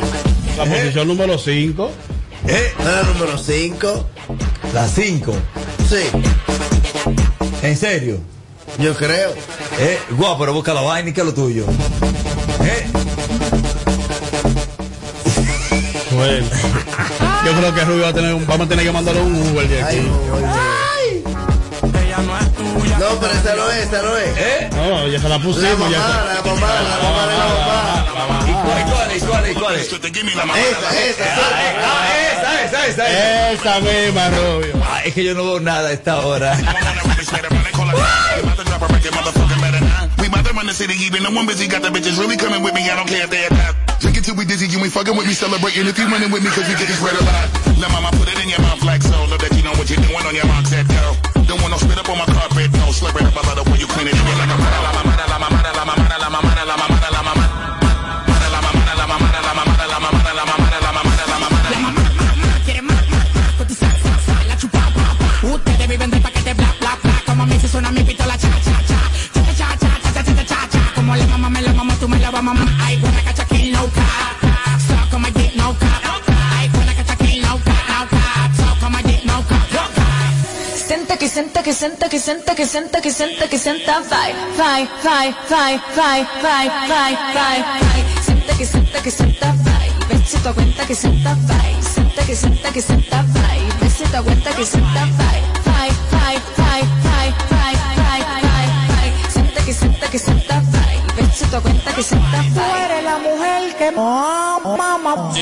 la 0.58 0.64
posición 0.64 1.08
número 1.08 1.38
5. 1.38 1.90
¿Eh? 2.48 2.72
¿No 2.82 2.88
era 2.90 3.02
número 3.02 3.38
5? 3.38 4.06
La 4.74 4.86
5. 4.88 5.32
Sí, 5.88 6.10
¿En 7.62 7.76
serio? 7.76 8.18
yo 8.78 8.94
creo. 8.94 9.30
¿Eh? 9.78 9.98
Guau, 10.10 10.38
pero 10.38 10.52
busca 10.52 10.74
la 10.74 10.82
vaina 10.82 11.10
y 11.10 11.12
que 11.12 11.20
es 11.20 11.26
lo 11.26 11.34
tuyo. 11.34 11.64
¿Eh? 12.64 12.86
Bueno. 16.14 16.46
Yo 17.44 17.52
creo 17.56 17.74
que 17.74 17.84
Rubio 17.84 18.02
va 18.04 18.08
a 18.08 18.12
tener, 18.12 18.34
un- 18.34 18.46
vamos 18.46 18.66
a 18.66 18.68
tener 18.68 18.84
que 18.84 18.92
mandarle 18.92 19.20
un 19.22 19.34
Uber 19.50 19.68
de 19.68 19.82
aquí. 19.82 19.96
no 22.18 22.36
es 22.38 22.54
tuya. 22.54 22.98
No, 22.98 23.06
pero 23.20 23.32
esa 23.32 23.54
no 23.54 23.70
es, 23.70 23.86
esa 23.86 24.02
no 24.02 24.16
es. 24.16 24.36
¿Eh? 24.36 24.70
No, 24.72 25.06
ya 25.06 25.20
se 25.20 25.28
la 25.28 25.38
La 25.38 25.44
pusimos. 25.44 25.78
mamá, 25.78 25.90
ya 25.90 25.98
la 25.98 26.42
mamá, 26.42 26.68
la 26.82 26.96
mamá 27.02 28.04
la 28.06 28.26
mamá. 28.26 28.38
¿Y 28.48 28.52
cuál, 28.52 28.84
cuál 28.92 29.10
es, 29.12 29.22
cuál 29.24 29.44
es, 29.46 29.58
cuál 29.58 29.74
es? 29.76 29.88
Esa, 30.58 31.00
esa, 31.00 31.24
suelta. 31.34 31.84
Ah, 31.84 32.08
esa, 32.32 32.64
esa, 32.64 32.86
esa, 32.88 33.08
esa. 33.08 33.52
Esa 33.52 33.80
misma, 33.80 34.28
Rubio. 34.30 34.74
Ah, 34.84 35.00
es 35.04 35.14
que 35.14 35.22
yo 35.24 35.34
no 35.34 35.44
veo 35.44 35.60
nada 35.60 35.88
a 35.88 35.92
esta 35.92 36.16
hora. 36.26 36.56
We 40.28 40.36
mother 40.36 40.52
run 40.52 40.68
the 40.68 40.76
city, 40.76 40.92
even 41.08 41.24
the 41.24 41.32
one 41.32 41.48
busy 41.48 41.64
got 41.64 41.80
the 41.80 41.88
bitches 41.88 42.20
really 42.20 42.36
coming 42.36 42.60
with 42.60 42.76
me. 42.76 42.84
I 42.84 43.00
don't 43.00 43.08
care 43.08 43.24
if 43.24 43.32
they 43.32 43.48
attack. 43.48 43.72
Drink 43.96 44.20
it 44.20 44.28
till 44.28 44.36
we 44.36 44.44
dizzy, 44.44 44.68
you 44.68 44.76
ain't 44.76 44.92
fucking 44.92 45.16
with 45.16 45.24
me, 45.24 45.32
celebrating 45.32 45.88
if 45.88 45.96
you 45.96 46.04
running 46.04 46.28
with 46.28 46.44
me, 46.44 46.52
cause 46.52 46.68
we 46.68 46.76
get 46.76 46.84
this 46.84 47.00
red 47.00 47.16
a 47.16 47.24
lot. 47.24 47.48
Let 47.80 47.88
mama 47.96 48.12
put 48.12 48.28
it 48.28 48.36
in 48.36 48.52
your 48.52 48.60
mouth 48.60 48.84
like 48.84 49.00
so. 49.00 49.16
Love 49.24 49.40
that 49.40 49.56
you 49.56 49.64
know 49.64 49.72
what 49.80 49.88
you're 49.88 50.04
doing 50.04 50.20
on 50.20 50.36
your 50.36 50.44
mark, 50.44 50.68
that 50.68 50.84
go. 50.84 51.16
Don't 51.48 51.56
want 51.64 51.72
no 51.72 51.80
spit 51.80 51.96
up 51.96 52.12
on 52.12 52.20
my 52.20 52.28
carpet, 52.28 52.68
no. 52.76 52.92
Slurp 52.92 53.16
it 53.16 53.24
up, 53.24 53.40
I 53.40 53.42
love 53.48 53.56
the 53.56 53.72
way 53.72 53.80
you 53.80 53.88
clean 53.88 54.12
it. 54.12 54.20
Like 54.20 54.52
a 54.52 54.56
mada, 54.60 54.78
la 54.84 54.92
mamada, 55.00 55.24
la 55.32 55.38
mamada, 55.40 55.70
la 55.72 55.84
mamada, 55.88 56.16
la 56.20 56.47
que 81.18 81.28
senta 81.28 81.62
que 81.64 81.72
senta 81.72 82.08
que 82.08 82.18
senta 82.18 82.54
que 82.54 82.64
senta 82.64 83.00
que 83.00 83.10
senta 83.10 83.48
que 83.48 83.58
senta 83.58 84.00
vai 84.02 84.32
vai 84.56 84.88
vai 85.02 85.34
vai 85.48 85.80
vai 85.96 86.24
vai 86.42 86.68
vai 86.88 87.16
vai 87.34 87.62
vai 87.62 88.04
senta 88.22 88.54
que 88.54 88.64
senta 88.64 89.02
que 89.02 89.10
senta 89.10 89.52
vai 89.64 89.90
vê 90.08 90.24
se 90.24 90.38
tu 90.38 90.48
aguenta 90.48 90.86
que 90.86 90.94
senta 90.94 91.34
vai 91.34 91.74
senta 91.82 92.22
que 92.24 92.36
senta 92.36 92.70
que 92.70 92.80
senta 92.80 93.22
vai 93.34 93.58
vê 93.80 93.90
se 93.90 94.04
tu 94.04 94.16
aguenta 94.16 94.52
que 94.52 94.64
senta 94.64 95.00
vai 95.18 95.42
vai 95.66 95.90
vai 96.12 96.36
vai 96.56 96.82
vai 97.02 97.28
vai 97.50 97.74
vai 97.96 98.20
vai 98.30 98.66
vai 98.88 99.08
senta 99.28 99.62
que 99.62 99.72
senta 99.72 100.08
que 100.08 100.18
senta 100.18 100.54
vai 100.72 100.96
vê 101.16 101.32
se 101.32 101.44
tu 101.46 101.56
aguenta 101.56 101.92
que 101.92 102.02
senta 102.02 102.38
Tú 102.54 102.60
vai 102.60 102.82
eres 102.84 103.04
la 103.04 103.18
mujer 103.18 103.74
que 103.76 103.90
mamá 103.90 105.32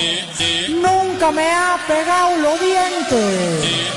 nunca 0.71 1.33
me 1.33 1.51
ha 1.51 1.79
pegado 1.87 2.37
los 2.39 2.61
dientes. 2.61 3.97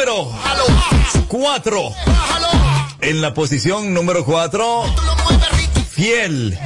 número 0.00 0.26
Bájalo, 0.30 0.64
4. 1.28 1.94
bájalo. 2.06 2.48
En 3.00 3.20
la 3.20 3.34
posición 3.34 3.92
número 3.92 4.24
4, 4.24 4.84
Tú 4.96 5.02
lo 5.02 5.16
mueves 5.16 5.50
rico. 5.58 5.80
Fiel. 5.90 6.58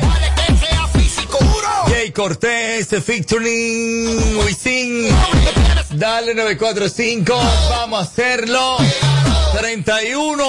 Jay 1.88 2.12
Cortés, 2.12 2.88
featuring 3.04 4.38
Wisin. 4.38 5.08
Dale 5.90 6.34
945, 6.34 7.34
vamos 7.70 8.00
a 8.00 8.02
hacerlo. 8.02 8.76
31, 9.58 10.44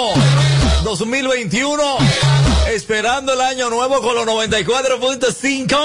2021. 0.84 1.98
Esperando 2.72 3.34
el 3.34 3.42
año 3.42 3.70
nuevo 3.70 4.02
con 4.02 4.16
los 4.16 4.26
94.5. 4.26 5.78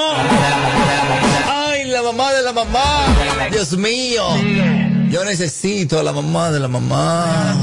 Ay, 1.46 1.84
la 1.86 2.02
mamá 2.02 2.32
de 2.32 2.42
la 2.42 2.52
mamá. 2.52 3.48
Dios 3.50 3.72
mío. 3.72 4.89
Yo 5.10 5.24
necesito 5.24 5.98
a 5.98 6.02
la 6.04 6.12
mamá 6.12 6.52
de 6.52 6.60
la 6.60 6.68
mamá. 6.68 7.56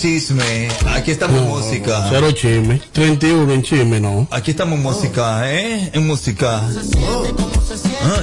chisme. 0.01 0.69
Aquí 0.97 1.11
estamos 1.11 1.43
en 1.43 1.49
música. 1.49 2.07
Cero 2.09 2.33
chisme. 2.33 2.81
31 2.93 3.53
en 3.53 3.63
chisme, 3.63 4.01
no. 4.01 4.27
Aquí 4.31 4.53
estamos 4.53 4.79
en 4.79 4.83
música, 4.83 5.53
¿eh? 5.53 5.91
En 5.93 6.07
música. 6.07 6.63
Oh, 7.07 7.50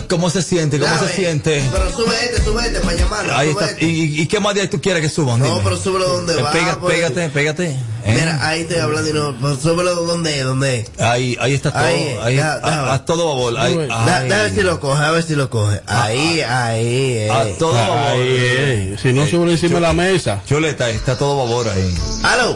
¿Cómo 0.09 0.29
se 0.29 0.41
siente? 0.41 0.79
¿Cómo 0.79 0.97
se 0.99 1.07
siente? 1.13 1.63
Pero 1.71 1.91
sube 1.95 2.15
este, 2.25 2.43
sube 2.43 2.65
este 2.65 2.79
para 2.81 2.97
llamarlo. 2.97 3.35
Ahí 3.35 3.49
está. 3.49 3.65
este. 3.71 3.85
¿Y, 3.85 4.21
y 4.21 4.27
qué 4.27 4.39
más 4.39 4.53
de 4.55 4.61
ahí 4.61 4.67
tú 4.67 4.79
quieres 4.81 5.01
que 5.01 5.09
suban? 5.09 5.39
No, 5.39 5.45
Dime. 5.45 5.61
pero 5.63 5.77
súbelo 5.77 6.07
donde 6.07 6.33
Eh, 6.33 6.41
va. 6.41 6.51
pega- 6.51 6.77
pues. 6.79 6.95
pégate, 6.95 7.29
pégate. 7.29 7.65
¿eh? 7.71 8.13
Mira, 8.13 8.47
ahí 8.47 8.61
estoy 8.61 8.77
hablando 8.77 9.09
y 9.09 9.13
no. 9.13 9.37
Pues 9.39 9.59
súbelo 9.59 9.95
donde, 10.05 10.41
donde. 10.43 10.89
Ahí, 10.99 11.35
ahí 11.39 11.53
está 11.53 11.71
todo. 11.71 11.83
Ahí, 11.83 12.17
Ahí, 12.21 12.35
deja- 12.35 12.59
a, 12.63 12.93
a 12.93 13.05
todo 13.05 13.27
babol. 13.27 13.57
Ahí. 13.57 13.75
Da-. 13.75 14.05
Déjame 14.23 14.29
ver 14.43 14.53
si 14.55 14.61
lo 14.61 14.79
coge, 14.79 15.03
a 15.03 15.11
ver 15.11 15.23
si 15.23 15.35
lo 15.35 15.49
coge. 15.49 15.81
Ahí, 15.87 16.41
ahí, 16.41 17.13
eh. 17.17 17.31
A 17.31 17.45
todo 17.57 17.73
babor. 17.73 17.97
Ahí, 17.97 18.19
eh. 18.21 18.97
Si 19.01 19.11
no 19.13 19.25
sube 19.27 19.51
encima 19.51 19.75
de 19.75 19.81
la 19.81 19.93
mesa. 19.93 20.41
Chuleta, 20.47 20.89
está 20.89 21.17
todo 21.17 21.37
babor 21.37 21.67
ahí. 21.69 21.93
Aló. 22.23 22.55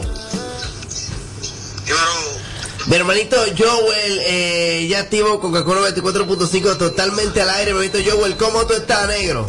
Mi 2.86 2.96
hermanito 2.96 3.36
Joel, 3.56 4.20
eh, 4.24 4.86
ya 4.88 5.00
activo 5.00 5.40
Coca-Cola 5.40 5.88
24.5 5.90 6.78
totalmente 6.78 7.40
al 7.40 7.50
aire. 7.50 7.72
Mi 7.72 7.84
hermanito 7.84 8.10
Joel, 8.10 8.36
¿cómo 8.36 8.66
tú 8.66 8.74
estás, 8.74 9.06
negro? 9.08 9.46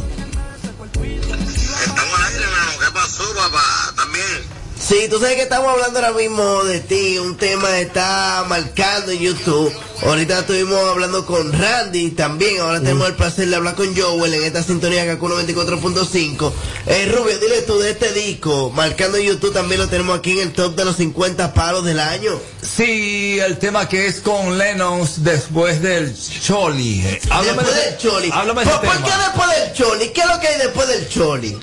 Estamos 0.94 2.20
al 2.20 2.26
aire, 2.26 2.44
hermano. 2.44 2.72
¿Qué 2.80 2.92
pasó, 2.94 3.24
papá? 3.34 3.94
También. 3.96 4.53
Sí, 4.86 5.08
tú 5.10 5.18
sabes 5.18 5.36
que 5.38 5.44
estamos 5.44 5.70
hablando 5.72 6.00
ahora 6.00 6.12
mismo 6.12 6.64
de 6.66 6.82
ti, 6.82 7.18
un 7.18 7.38
tema 7.38 7.80
está 7.80 8.44
marcando 8.50 9.14
en 9.14 9.20
YouTube. 9.20 9.72
Ahorita 10.06 10.40
estuvimos 10.40 10.78
hablando 10.90 11.26
con 11.26 11.54
Randy 11.54 12.12
también, 12.12 12.60
ahora 12.60 12.80
tenemos 12.82 13.08
el 13.08 13.16
placer 13.16 13.48
de 13.48 13.56
hablar 13.56 13.76
con 13.76 13.96
Joel 13.96 14.34
en 14.34 14.44
esta 14.44 14.62
sintonía 14.62 15.06
Kaku 15.06 15.30
94.5. 15.30 16.52
Eh, 16.88 17.06
Rubio, 17.16 17.40
dile 17.40 17.62
tú 17.62 17.80
de 17.80 17.92
este 17.92 18.12
disco, 18.12 18.72
marcando 18.76 19.18
en 19.18 19.24
YouTube 19.28 19.54
también 19.54 19.80
lo 19.80 19.88
tenemos 19.88 20.18
aquí 20.20 20.34
en 20.34 20.40
el 20.40 20.52
top 20.54 20.76
de 20.76 20.84
los 20.84 20.98
50 20.98 21.54
palos 21.54 21.86
del 21.86 22.02
año. 22.02 22.38
Sí, 22.62 23.40
el 23.40 23.58
tema 23.60 23.88
que 23.88 24.08
es 24.08 24.20
con 24.20 24.58
Lennon 24.58 25.08
después 25.18 25.82
del 25.82 26.14
Choli. 26.42 27.00
Eh, 27.06 27.22
Háblame 27.30 27.62
después 27.64 27.76
de- 27.76 27.90
del 27.92 27.98
Choli. 28.00 28.30
Háblame 28.34 28.64
¿Por, 28.66 28.74
ese 28.74 28.82
por 28.86 28.96
tema. 28.96 29.06
qué 29.06 29.12
después 29.24 29.50
del 29.60 29.74
Choli? 29.74 30.10
¿Qué 30.10 30.22
es 30.22 30.28
lo 30.28 30.40
que 30.42 30.48
hay 30.50 30.58
después 30.60 30.88
del 30.90 31.08
Choli? 31.08 31.58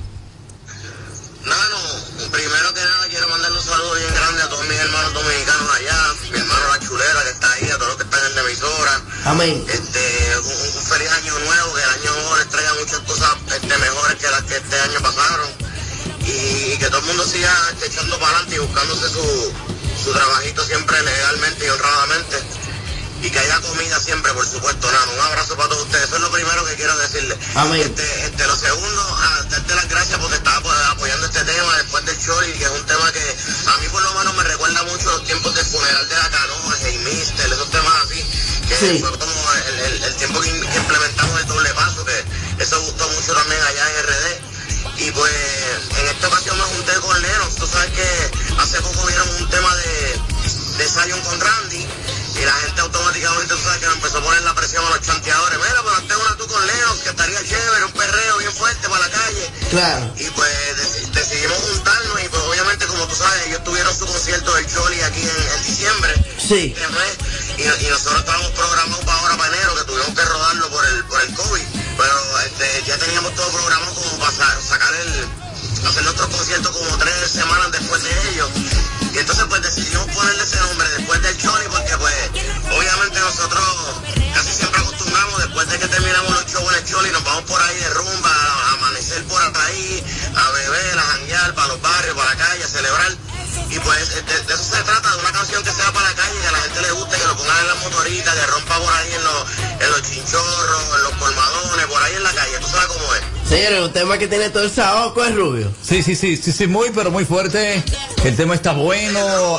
Nano, 1.44 1.81
primero 2.31 2.74
que 2.74 2.81
nada 2.81 3.07
quiero 3.09 3.29
mandarle 3.29 3.59
un 3.59 3.64
saludo 3.64 3.94
bien 3.94 4.14
grande 4.14 4.42
a 4.42 4.48
todos 4.48 4.66
mis 4.66 4.79
hermanos 4.79 5.14
dominicanos 5.14 5.70
allá, 5.74 6.14
mi 6.31 6.38
hermano 6.38 6.68
La 6.68 6.79
Chulera 6.81 7.22
que 7.24 7.31
está 7.31 7.53
ahí, 7.53 7.70
a 7.70 7.76
todos 7.79 7.88
los 7.88 7.96
que 7.96 8.05
están 8.05 8.26
en 8.26 8.35
la 8.35 8.40
emisora. 8.42 9.00
Amén. 9.24 9.64
Este, 9.68 10.38
un, 10.38 10.76
un 10.79 10.85
feliz 10.87 11.11
año 11.11 11.38
nuevo, 11.38 11.74
que 11.74 11.83
el 11.83 11.90
año 11.90 12.12
nuevo 12.14 12.37
les 12.37 12.48
traiga 12.48 12.74
muchas 12.74 13.00
cosas 13.00 13.31
este, 13.55 13.79
mejores 13.79 14.16
que 14.18 14.29
las 14.31 14.42
que 14.42 14.57
este 14.57 14.81
año 14.81 15.00
pasaron. 15.00 15.48
y, 16.20 16.76
que 16.79 16.87
todo 16.87 16.98
el 17.00 17.07
mundo 17.07 17.24
siga 17.24 17.53
echando 17.85 18.18
para 18.18 18.33
adelante 18.33 18.57
y 18.57 18.59
buscándose 18.59 19.09
su, 19.09 19.53
su 20.05 20.12
trabajito 20.12 20.64
siempre 20.64 21.03
legalmente 21.03 21.66
y 21.66 21.68
honradamente. 21.70 22.37
Y 23.22 23.30
que 23.30 23.38
haya 23.38 23.61
comida 23.61 24.00
siempre, 24.00 24.33
por 24.33 24.46
supuesto, 24.46 24.90
Nano. 24.90 25.12
Un 25.12 25.20
abrazo 25.20 25.56
para 25.56 25.68
todos 25.68 25.83
ustedes. 25.85 26.04
Eso 26.06 26.16
es 26.16 26.22
lo 26.22 26.30
primero 26.30 26.64
que 26.64 26.74
quiero 26.76 26.96
decirle. 26.98 27.37
Amén. 27.54 27.83
Este, 27.83 28.24
este, 28.24 28.46
lo 28.46 28.56
segundo, 28.56 29.02
a 29.16 29.44
darte 29.50 29.74
las 29.74 29.88
gracias 29.88 30.18
porque 30.18 30.37
estaba 30.37 30.61
pues, 30.62 30.76
apoyando 30.88 31.26
este 31.26 31.44
tema 31.44 31.76
después 31.76 32.04
del 32.06 32.18
show 32.18 32.37
y 32.44 32.52
que 32.59 32.64
es 32.64 32.70
un 32.70 32.87
tema 32.87 33.12
que 33.12 33.37
a 33.66 33.76
mí 33.78 33.88
por 33.88 34.02
lo 34.02 34.14
menos 34.14 34.35
me 34.37 34.42
recuerda 34.44 34.83
mucho 34.85 35.04
los 35.12 35.24
tiempos 35.24 35.54
del 35.54 35.66
funeral 35.66 36.09
de 36.09 36.16
la 36.16 36.30
canoa, 36.30 36.76
Hey 36.83 36.98
Mister, 37.04 37.52
esos 37.52 37.70
temas 37.70 37.94
así, 38.04 38.24
que 38.68 38.76
Sí. 38.76 38.98
fue 39.00 39.11
como 39.18 39.52
el, 39.68 39.78
el- 39.80 40.02
el 40.04 40.14
tiempo 40.16 40.40
que, 40.40 40.48
implementamos 40.48 41.40
el 41.40 41.46
doble 41.46 41.74
paso, 41.74 42.04
que 42.06 42.24
eso 42.59 42.80
gustó 42.80 43.06
mucho 43.11 43.35
también 43.35 43.61
allá 43.62 43.90
en 43.90 43.96
RD. 44.06 44.40
Y 44.96 45.11
pues 45.12 45.33
en 45.98 46.06
esta 46.09 46.28
ocasión 46.28 46.56
me 46.56 46.64
junté 46.64 46.92
con 47.00 47.20
Lennox. 47.20 47.54
Tú 47.56 47.66
sabes 47.66 47.90
que 47.90 48.30
hace 48.59 48.80
poco 48.80 49.06
vieron 49.06 49.28
un 49.37 49.48
tema 49.50 49.74
de, 49.76 50.20
de 50.78 50.88
Zion 50.88 51.20
con 51.22 51.38
Randy. 51.40 51.87
Y 52.40 52.44
la 52.44 52.53
gente 52.55 52.81
automáticamente, 52.81 53.55
tú 53.55 53.61
sabes 53.62 53.81
que 53.81 53.87
me 53.87 53.92
empezó 53.94 54.18
a 54.18 54.22
poner 54.22 54.42
la 54.42 54.55
presión 54.55 54.85
a 54.87 54.90
los 54.90 55.00
chanteadores. 55.03 55.59
Mira, 55.59 55.83
pero 55.85 55.96
hazte 55.96 56.16
una 56.16 56.37
tú 56.37 56.46
con 56.46 56.66
Lennox, 56.66 57.00
que 57.00 57.09
estaría 57.11 57.40
chévere, 57.44 57.85
un 57.85 57.92
perreo 57.92 58.38
bien 58.38 58.53
fuerte 58.53 58.88
para 58.88 59.07
la 59.07 59.11
calle. 59.11 59.50
Claro. 59.70 60.12
Y 60.16 60.24
pues 60.31 60.50
deci- 60.76 61.11
decidimos 61.12 61.59
juntarnos 61.59 62.22
y 62.24 62.29
pues 62.29 62.42
obviamente 62.42 62.87
como 62.87 63.07
tú 63.09 63.14
sabes, 63.14 63.46
ellos 63.46 63.62
tuvieron 63.64 63.94
su 63.96 64.07
concierto 64.07 64.55
del 64.55 64.66
Choli 64.72 65.00
aquí 65.03 65.20
en, 65.20 65.53
en 65.55 65.62
diciembre. 65.64 66.14
Sí. 66.38 66.74
Y, 67.59 67.62
y 67.62 67.88
nosotros 67.90 68.20
estábamos 68.20 68.50
programados 68.53 69.05
para 69.05 69.18
ahora, 69.20 69.37
para 69.37 69.55
enero, 69.55 69.74
que 69.76 69.85
tuvimos 69.85 70.09
que 70.16 70.24
rodarlo 70.24 70.68
por 70.70 70.87
el, 70.87 71.05
por 71.05 71.20
el 71.20 71.35
COVID. 71.35 71.62
Pero 71.98 72.40
este, 72.40 72.85
ya 72.87 72.96
teníamos 72.96 73.35
todo 73.35 73.48
programado 73.50 73.94
como 73.94 74.18
para 74.18 74.33
sa- 74.33 74.61
sacar 74.66 74.94
el, 74.94 75.29
hacer 75.87 76.03
nuestros 76.05 76.29
conciertos 76.31 76.74
como 76.74 76.96
tres 76.96 77.31
semanas 77.31 77.70
después 77.72 78.03
de 78.03 78.31
ellos. 78.31 78.48
Y 79.12 79.18
entonces 79.18 79.44
pues 79.49 79.62
decidimos 79.62 80.07
ponerle 80.14 80.42
ese 80.44 80.57
nombre 80.57 80.88
después 80.90 81.23
del 81.23 81.37
Choli 81.37 81.64
porque 81.68 81.96
pues 81.99 82.14
obviamente 82.70 83.18
nosotros 83.18 83.64
casi 84.35 84.53
siempre 84.53 84.81
acostumbramos 84.81 85.38
después 85.38 85.68
de 85.68 85.79
que 85.81 85.88
terminamos 85.88 86.31
los 86.31 86.46
shows 86.46 86.73
en 86.73 86.79
el 86.79 86.85
Choli 86.85 87.11
nos 87.11 87.25
vamos 87.25 87.42
por 87.44 87.61
ahí 87.61 87.77
de 87.77 87.90
rumba, 87.90 88.31
a 88.31 88.73
amanecer 88.75 89.25
por 89.25 89.42
ahí, 89.42 90.05
a 90.37 90.51
beber, 90.53 90.99
a 90.99 91.03
janguear 91.03 91.55
para 91.55 91.68
los 91.68 91.83
barrios, 91.83 92.16
para 92.16 92.31
la 92.31 92.37
calle, 92.37 92.62
a 92.64 92.68
celebrar. 92.68 93.16
Y 93.68 93.79
pues 93.81 94.14
de, 94.14 94.55
eso 94.55 94.64
se 94.64 94.83
trata, 94.83 95.11
de 95.11 95.16
una 95.18 95.33
canción 95.33 95.64
que 95.64 95.73
sea 95.73 95.92
para 95.92 96.09
la 96.09 96.14
calle, 96.14 96.40
que 96.40 96.46
a 96.46 96.53
la 96.53 96.59
gente 96.59 96.81
le 96.83 96.92
guste, 96.92 97.16
que 97.18 97.27
lo 97.27 97.37
pongan 97.37 97.59
en 97.59 97.66
las 97.66 97.79
motoritas, 97.83 98.35
que 98.35 98.46
rompa 98.46 98.79
por 98.79 98.92
ahí 98.94 99.12
en 99.12 99.25
los, 99.25 99.44
en 99.81 99.90
los 99.90 100.03
chinchorros, 100.03 100.85
en 100.94 101.03
los 101.03 101.12
colmadones, 101.14 101.87
por 101.87 102.03
ahí 102.03 102.14
en 102.14 102.23
la 102.23 102.33
calle, 102.33 102.59
tú 102.61 102.68
sabes 102.68 102.87
cómo 102.87 103.14
es. 103.14 103.39
Señores, 103.50 103.80
un 103.80 103.92
tema 103.92 104.16
que 104.16 104.28
tiene 104.28 104.48
todo 104.50 104.62
el 104.62 104.70
saoco 104.70 105.24
es 105.24 105.34
rubio. 105.34 105.72
Sí, 105.82 106.04
sí, 106.04 106.14
sí, 106.14 106.36
sí, 106.36 106.52
sí, 106.52 106.68
muy, 106.68 106.90
pero 106.94 107.10
muy 107.10 107.24
fuerte. 107.24 107.82
El 108.22 108.36
tema 108.36 108.54
está 108.54 108.74
bueno. 108.74 109.58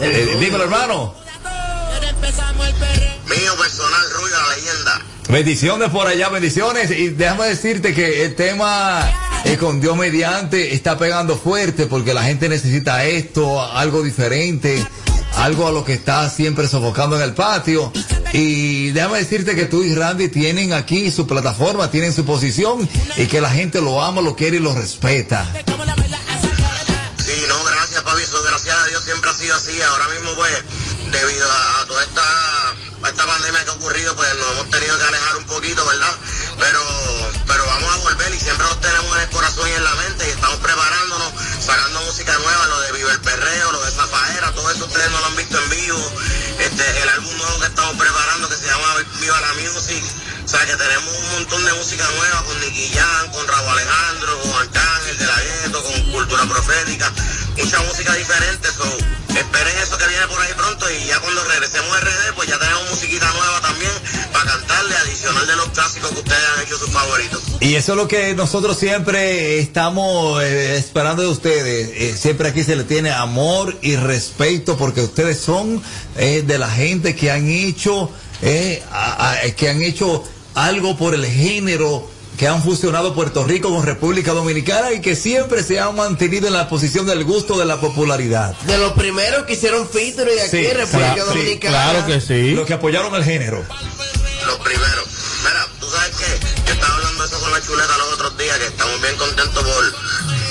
Eh, 0.00 0.38
dímelo, 0.40 0.64
hermano. 0.64 1.14
Mío 3.28 3.56
personal, 3.58 4.00
Rubio, 4.14 4.34
la 4.34 4.56
leyenda. 4.56 5.02
Bendiciones 5.28 5.90
por 5.90 6.06
allá, 6.06 6.30
bendiciones. 6.30 6.90
Y 6.90 7.10
déjame 7.10 7.48
decirte 7.48 7.92
que 7.92 8.24
el 8.24 8.34
tema 8.34 9.06
eh, 9.44 9.58
con 9.58 9.78
Dios 9.82 9.94
mediante 9.94 10.72
está 10.72 10.96
pegando 10.96 11.36
fuerte 11.36 11.84
porque 11.84 12.14
la 12.14 12.22
gente 12.22 12.48
necesita 12.48 13.04
esto, 13.04 13.60
algo 13.60 14.02
diferente, 14.02 14.82
algo 15.36 15.66
a 15.66 15.72
lo 15.72 15.84
que 15.84 15.94
está 15.94 16.28
siempre 16.30 16.68
sofocando 16.68 17.16
en 17.16 17.22
el 17.22 17.34
patio. 17.34 17.92
Y 18.32 18.90
déjame 18.92 19.18
decirte 19.18 19.54
que 19.54 19.66
tú 19.66 19.82
y 19.82 19.94
Randy 19.94 20.28
tienen 20.28 20.72
aquí 20.72 21.10
su 21.12 21.26
plataforma, 21.26 21.90
tienen 21.90 22.12
su 22.12 22.24
posición 22.24 22.88
y 23.16 23.26
que 23.26 23.40
la 23.40 23.50
gente 23.50 23.80
lo 23.80 24.02
ama, 24.02 24.22
lo 24.22 24.36
quiere 24.36 24.56
y 24.56 24.60
lo 24.60 24.74
respeta. 24.74 25.50
Sí, 27.18 27.44
no, 27.48 27.64
gracias, 27.64 28.02
papi. 28.02 28.22
Eso, 28.22 28.42
gracias 28.42 28.76
a 28.76 28.86
Dios 28.86 29.04
siempre 29.04 29.30
ha 29.30 29.34
sido 29.34 29.54
así. 29.56 29.80
Ahora 29.82 30.08
mismo, 30.08 30.34
pues, 30.34 30.52
debido 31.10 31.46
a, 31.50 31.86
toda 31.86 32.02
esta, 32.02 33.08
esta 33.08 33.26
pandemia 33.26 33.64
que 33.64 33.70
ha 33.70 33.74
ocurrido, 33.74 34.16
pues 34.16 34.28
nos 34.38 34.52
hemos 34.52 34.70
tenido 34.70 34.98
que 34.98 35.04
alejar 35.04 35.36
un 35.36 35.44
poquito, 35.44 35.86
¿verdad? 35.86 36.14
Pero, 36.58 36.80
pero 37.46 37.66
vamos 37.66 37.94
a 37.94 37.96
volver 37.98 38.34
y 38.34 38.38
siempre 38.38 38.66
nos 38.66 38.80
tenemos 38.80 39.16
en 39.16 39.22
el 39.22 39.28
corazón 39.30 39.68
y 39.68 39.72
en 39.72 39.84
la 39.84 39.94
mente 39.94 40.26
y 40.26 40.30
estamos 40.30 40.56
preparándonos, 40.58 40.81
sacando 41.62 42.00
música 42.02 42.36
nueva, 42.38 42.66
lo 42.66 42.80
de 42.80 42.92
Viva 42.92 43.12
el 43.12 43.20
Perreo, 43.20 43.72
lo 43.72 43.84
de 43.84 43.90
Zafaera, 43.92 44.50
todo 44.52 44.68
eso 44.70 44.84
ustedes 44.84 45.10
no 45.12 45.20
lo 45.20 45.26
han 45.26 45.36
visto 45.36 45.58
en 45.58 45.70
vivo. 45.70 46.12
Este, 46.58 47.02
el 47.02 47.08
álbum 47.08 47.36
nuevo 47.36 47.60
que 47.60 47.66
estamos 47.66 47.96
preparando 47.96 48.48
que 48.48 48.56
se 48.56 48.66
llama 48.66 48.96
Viva 49.20 49.40
la 49.40 49.52
Music. 49.54 50.04
O 50.44 50.48
sea 50.48 50.66
que 50.66 50.76
tenemos 50.76 51.14
un 51.14 51.32
montón 51.32 51.64
de 51.64 51.72
música 51.74 52.04
nueva 52.16 52.42
con 52.42 52.60
Nicky 52.60 52.90
Jam, 52.92 53.30
con 53.30 53.46
Raúl 53.46 53.68
Alejandro, 53.68 54.40
con 54.40 54.52
Arcángel 54.60 55.18
de 55.18 55.26
la 55.26 55.40
Gueto, 55.40 55.82
con 55.84 56.12
Cultura 56.12 56.46
Profética, 56.46 57.12
mucha 57.56 57.78
música 57.82 58.12
diferente. 58.14 58.68
So, 58.72 58.96
esperen 59.28 59.78
eso 59.78 59.96
que 59.98 60.08
viene 60.08 60.26
por 60.26 60.40
ahí 60.40 60.52
pronto 60.54 60.90
y 60.90 61.06
ya 61.06 61.20
cuando 61.20 61.44
regresemos 61.44 61.96
a 61.96 62.00
RD, 62.00 62.34
pues 62.34 62.48
ya 62.48 62.58
tenemos 62.58 62.90
musiquita 62.90 63.30
nueva 63.32 63.60
también 63.60 63.92
adicional 64.90 65.46
de 65.46 65.56
los 65.56 65.68
clásicos 65.68 66.10
que 66.10 66.18
ustedes 66.18 66.40
han 66.56 66.64
hecho 66.64 66.78
sus 66.78 66.90
favoritos. 66.90 67.40
Y 67.60 67.74
eso 67.74 67.92
es 67.92 67.96
lo 67.98 68.08
que 68.08 68.34
nosotros 68.34 68.76
siempre 68.78 69.58
estamos 69.60 70.42
eh, 70.42 70.76
esperando 70.76 71.22
de 71.22 71.28
ustedes. 71.28 71.90
Eh, 71.94 72.16
siempre 72.18 72.48
aquí 72.48 72.62
se 72.64 72.76
le 72.76 72.84
tiene 72.84 73.10
amor 73.10 73.76
y 73.82 73.96
respeto 73.96 74.76
porque 74.76 75.00
ustedes 75.02 75.38
son 75.40 75.82
eh, 76.16 76.42
de 76.46 76.58
la 76.58 76.70
gente 76.70 77.14
que 77.14 77.30
han 77.30 77.48
hecho, 77.48 78.10
eh, 78.42 78.82
a- 78.90 79.32
a- 79.32 79.50
que 79.52 79.68
han 79.68 79.82
hecho 79.82 80.24
algo 80.54 80.96
por 80.96 81.14
el 81.14 81.24
género 81.26 82.10
que 82.38 82.48
han 82.48 82.62
fusionado 82.62 83.14
Puerto 83.14 83.44
Rico 83.44 83.68
con 83.68 83.84
República 83.84 84.32
Dominicana 84.32 84.90
y 84.92 85.00
que 85.02 85.14
siempre 85.14 85.62
se 85.62 85.78
han 85.78 85.94
mantenido 85.94 86.46
en 86.48 86.54
la 86.54 86.66
posición 86.68 87.04
del 87.06 87.24
gusto 87.24 87.58
de 87.58 87.66
la 87.66 87.78
popularidad. 87.78 88.56
De 88.62 88.78
los 88.78 88.92
primeros 88.92 89.44
que 89.44 89.52
hicieron 89.52 89.86
featuring 89.86 90.38
aquí 90.40 90.56
en 90.66 90.76
República 90.78 91.14
claro, 91.14 91.32
sí, 91.32 91.38
Dominicana. 91.38 91.74
claro 91.92 92.06
que 92.06 92.20
sí. 92.22 92.50
Los 92.52 92.66
que 92.66 92.72
apoyaron 92.72 93.14
el 93.14 93.22
género. 93.22 93.62
Los 94.52 94.60
primeros. 94.60 95.08
Mira, 95.44 95.66
tú 95.80 95.90
sabes 95.90 96.14
que 96.14 96.40
yo 96.66 96.72
estaba 96.74 96.94
hablando 96.96 97.24
eso 97.24 97.40
con 97.40 97.52
la 97.52 97.62
chuleta 97.62 97.96
los 97.96 98.12
otros 98.12 98.36
días, 98.36 98.58
que 98.58 98.66
estamos 98.66 99.00
bien 99.00 99.16
contentos 99.16 99.64
por 99.64 99.94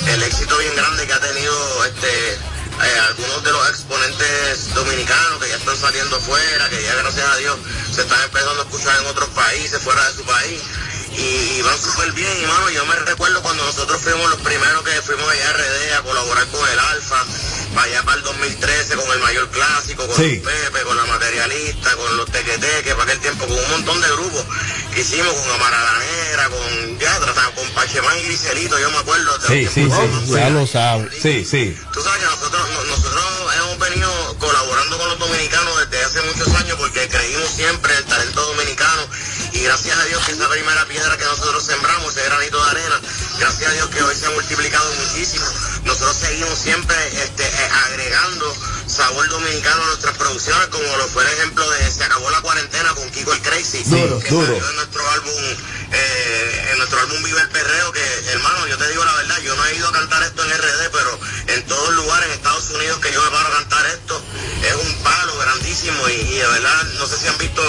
el 0.08 0.22
éxito 0.24 0.58
bien 0.58 0.74
grande 0.74 1.06
que 1.06 1.12
ha 1.12 1.20
tenido 1.20 1.84
este 1.84 2.32
eh, 2.32 2.98
algunos 3.06 3.44
de 3.44 3.52
los 3.52 3.68
exponentes 3.68 4.74
dominicanos 4.74 5.40
que 5.40 5.50
ya 5.50 5.54
están 5.56 5.76
saliendo 5.76 6.18
fuera, 6.18 6.68
que 6.68 6.82
ya 6.82 6.96
gracias 6.96 7.28
a 7.28 7.36
Dios 7.36 7.56
se 7.94 8.02
están 8.02 8.20
empezando 8.24 8.62
a 8.62 8.64
escuchar 8.64 9.00
en 9.02 9.06
otros 9.06 9.28
países, 9.28 9.80
fuera 9.80 10.04
de 10.08 10.16
su 10.16 10.24
país. 10.24 10.60
Y, 11.16 11.58
y 11.58 11.62
van 11.62 11.78
súper 11.78 12.12
bien, 12.12 12.32
y 12.42 12.46
mano, 12.46 12.70
yo 12.70 12.84
me 12.86 12.94
recuerdo 12.96 13.42
cuando 13.42 13.64
nosotros 13.64 14.00
fuimos 14.00 14.30
los 14.30 14.40
primeros 14.40 14.82
que 14.82 14.92
fuimos 15.02 15.28
allá 15.30 15.50
a 15.50 15.52
RD 15.52 15.92
a 15.98 16.02
colaborar 16.02 16.46
con 16.48 16.68
el 16.68 16.78
Alfa, 16.78 17.24
para 17.74 17.86
allá 17.86 18.02
para 18.02 18.16
el 18.16 18.22
2013 18.22 18.96
con 18.96 19.10
el 19.12 19.18
Mayor 19.20 19.48
Clásico, 19.50 20.06
con 20.06 20.16
Sí. 20.16 20.40
los 20.42 20.52
Pepe, 20.52 20.82
con 20.84 20.96
la 20.96 21.04
Materialista, 21.04 21.94
con 21.96 22.16
los 22.16 22.30
Tequeteques, 22.30 22.92
para 22.94 23.04
aquel 23.04 23.20
tiempo, 23.20 23.46
con 23.46 23.58
un 23.58 23.70
montón 23.70 24.00
de 24.00 24.08
grupos 24.08 24.44
que 24.94 25.00
hicimos 25.00 25.32
con 25.34 25.50
Amaralanera, 25.52 26.48
con 26.48 26.98
ya, 26.98 27.18
tratamos 27.20 27.54
con 27.54 27.68
Pachemán 27.70 28.18
y 28.18 28.22
Griselito, 28.24 28.78
yo 28.78 28.90
me 28.90 28.98
acuerdo. 28.98 29.38
de 29.38 29.48
Sí, 29.48 29.68
sí, 29.72 29.90
sí. 29.90 30.32
Ya 30.34 30.50
lo 30.50 30.66
sabe. 30.66 31.08
Sí, 31.20 31.44
sí. 31.44 31.76
Tú 31.92 32.02
sabes 32.02 32.20
que 32.20 32.24
nosotros, 32.26 32.68
no- 32.70 32.84
nosotros 32.84 33.24
hemos 33.56 33.78
venido 33.78 34.38
colaborando 34.38 34.98
con 34.98 35.08
los 35.08 35.18
dominicanos 35.18 35.78
desde 35.90 36.04
hace 36.04 36.22
muchos 36.22 36.48
años 36.54 36.76
porque 36.78 37.08
creímos 37.08 37.50
siempre 37.50 37.92
en 37.92 37.98
el 37.98 38.04
talento 38.06 38.40
dominicano 38.46 39.02
y 39.62 39.64
gracias 39.64 39.96
a 39.96 40.04
Dios 40.06 40.24
que 40.24 40.32
esa 40.32 40.48
primera 40.48 40.84
piedra 40.86 41.16
que 41.16 41.24
nosotros 41.24 41.64
sembramos, 41.64 42.16
ese 42.16 42.24
granito 42.24 42.64
de 42.64 42.70
arena, 42.70 43.00
gracias 43.38 43.70
a 43.70 43.74
Dios 43.74 43.88
que 43.90 44.02
hoy 44.02 44.14
se 44.16 44.26
ha 44.26 44.30
multiplicado 44.30 44.92
muchísimo. 44.94 45.46
Nosotros 45.84 46.16
seguimos 46.16 46.58
siempre 46.58 46.96
este, 47.22 47.44
eh, 47.44 47.68
agregando 47.86 48.56
sabor 48.92 49.28
dominicano 49.28 49.86
nuestras 49.86 50.16
producciones, 50.18 50.68
como 50.68 50.96
lo 50.96 51.06
fue 51.08 51.22
el 51.24 51.28
ejemplo 51.32 51.68
de 51.70 51.90
Se 51.90 52.04
acabó 52.04 52.30
la 52.30 52.40
cuarentena 52.42 52.94
con 52.94 53.10
Kiko 53.10 53.32
el 53.32 53.40
Crazy, 53.42 53.82
Duro, 53.84 54.18
que 54.20 54.28
duro. 54.30 54.46
salió 54.46 54.68
en 54.70 54.76
nuestro 54.76 55.10
álbum, 55.10 55.42
eh, 55.92 56.68
en 56.72 56.78
nuestro 56.78 57.00
álbum 57.00 57.22
Vive 57.22 57.40
el 57.40 57.48
Perreo, 57.48 57.92
que 57.92 58.02
hermano, 58.32 58.66
yo 58.66 58.76
te 58.78 58.88
digo 58.88 59.04
la 59.04 59.14
verdad, 59.14 59.38
yo 59.40 59.54
no 59.56 59.64
he 59.66 59.74
ido 59.76 59.88
a 59.88 59.92
cantar 59.92 60.22
esto 60.22 60.44
en 60.44 60.50
RD, 60.52 60.90
pero 60.92 61.18
en 61.48 61.66
todos 61.66 61.94
lugares 61.94 62.26
en 62.28 62.32
Estados 62.34 62.70
Unidos 62.70 62.98
que 63.00 63.12
yo 63.12 63.22
me 63.22 63.30
paro 63.30 63.48
a 63.48 63.52
cantar 63.58 63.86
esto, 63.86 64.22
es 64.62 64.74
un 64.74 64.94
palo 65.02 65.38
grandísimo 65.38 66.08
y, 66.08 66.12
y 66.12 66.34
de 66.38 66.46
verdad, 66.46 66.84
no 66.98 67.06
sé 67.06 67.16
si 67.18 67.26
han 67.28 67.38
visto 67.38 67.62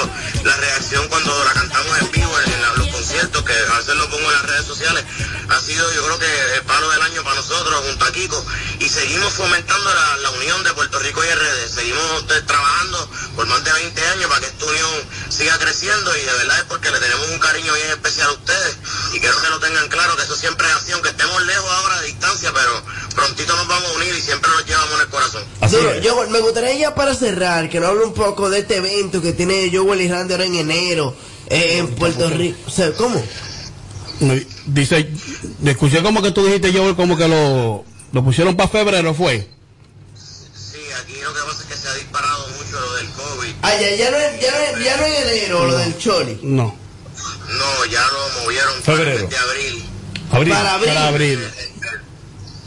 la 0.44 0.56
reacción 0.58 1.08
cuando 1.08 1.44
la 1.46 1.54
cantamos 1.54 1.98
en 2.00 2.12
vivo 2.12 2.40
en, 2.40 2.52
en 2.54 2.62
la- 2.62 2.74
los 2.74 2.88
conciertos, 2.88 3.44
que 3.44 3.54
a 3.54 3.78
veces 3.78 3.96
lo 3.96 4.10
pongo 4.10 4.26
en 4.28 4.34
las 4.34 4.44
redes 4.44 4.66
sociales, 4.66 5.04
ha 5.50 5.60
sido 5.60 5.92
yo 5.94 6.04
creo 6.06 6.20
que 6.20 6.56
el 6.56 6.62
palo 6.64 6.90
del 6.90 7.02
año 7.02 7.24
para 7.24 7.36
nosotros 7.36 7.82
junto 7.86 8.06
a 8.06 8.12
Kiko 8.12 8.46
y 8.80 8.90
seguimos 8.90 9.34
fomentando 9.34 9.94
la, 9.94 10.18
la 10.18 10.30
unión 10.32 10.64
de 10.64 10.74
Puerto 10.74 10.98
Rico 11.00 11.13
y 11.22 11.28
RD, 11.28 11.70
seguimos 11.70 12.26
trabajando 12.48 13.10
por 13.36 13.46
más 13.48 13.64
de 13.64 13.72
20 13.72 14.02
años 14.08 14.26
para 14.28 14.42
que 14.42 14.48
esta 14.48 14.66
unión 14.66 14.90
siga 15.30 15.58
creciendo 15.60 16.16
y 16.18 16.22
de 16.22 16.34
verdad 16.34 16.58
es 16.60 16.64
porque 16.66 16.90
le 16.90 17.00
tenemos 17.00 17.28
un 17.30 17.40
cariño 17.40 17.74
bien 17.74 17.90
especial 17.90 18.30
a 18.30 18.32
ustedes 18.34 18.78
y 19.14 19.20
quiero 19.20 19.40
que 19.42 19.50
lo 19.50 19.60
tengan 19.60 19.88
claro 19.90 20.16
que 20.16 20.24
eso 20.24 20.36
siempre 20.36 20.68
es 20.68 20.74
así, 20.74 20.92
aunque 20.92 21.10
estemos 21.10 21.46
lejos 21.46 21.70
ahora 21.70 22.02
de 22.02 22.08
distancia, 22.08 22.52
pero 22.54 22.82
prontito 23.16 23.56
nos 23.56 23.68
vamos 23.68 23.90
a 23.92 23.98
unir 23.98 24.16
y 24.16 24.22
siempre 24.22 24.50
nos 24.52 24.66
llevamos 24.66 24.94
en 24.96 25.02
el 25.02 25.08
corazón. 25.08 25.44
Duro, 25.70 26.00
yo, 26.00 26.30
me 26.30 26.40
gustaría 26.40 26.74
ya 26.76 26.96
para 26.96 27.14
cerrar 27.16 27.70
que 27.70 27.80
nos 27.80 27.90
hable 27.90 28.06
un 28.06 28.14
poco 28.14 28.50
de 28.50 28.60
este 28.60 28.78
evento 28.78 29.22
que 29.22 29.34
tiene 29.34 29.72
Joel 29.72 30.02
y 30.02 30.08
Randy 30.08 30.34
ahora 30.34 30.46
en 30.46 30.56
enero 30.56 31.16
eh, 31.50 31.78
en 31.78 31.96
Puerto 31.96 32.30
Rico. 32.30 32.58
O 32.68 32.72
sea, 32.72 32.92
¿Cómo? 32.94 33.24
Me 34.20 34.46
dice, 34.68 35.10
escuché 35.66 36.02
como 36.02 36.22
que 36.22 36.32
tú 36.32 36.46
dijiste 36.46 36.72
yo 36.72 36.96
como 36.96 37.18
que 37.18 37.28
lo, 37.28 37.84
lo 38.12 38.24
pusieron 38.24 38.56
para 38.56 38.70
febrero, 38.70 39.14
¿fue? 39.14 39.50
Ah, 43.66 43.74
ya, 43.80 43.96
ya 43.96 44.12
no 44.12 44.18
es, 44.18 44.42
ya 44.42 44.52
no 44.52 44.58
es, 44.58 44.84
ya 44.84 44.98
no 44.98 45.06
es 45.06 45.20
enero 45.22 45.66
lo 45.66 45.78
del 45.78 45.98
Choli. 45.98 46.38
No. 46.44 46.78
No, 47.48 47.86
ya 47.86 48.06
lo 48.08 48.42
movieron 48.42 48.84
Febrero. 48.84 49.28
de 49.28 49.38
abril. 49.38 49.90
Abril. 50.32 50.54
Para 50.54 50.74
abril. 50.74 50.94
Para 50.94 51.08
abril. 51.08 51.54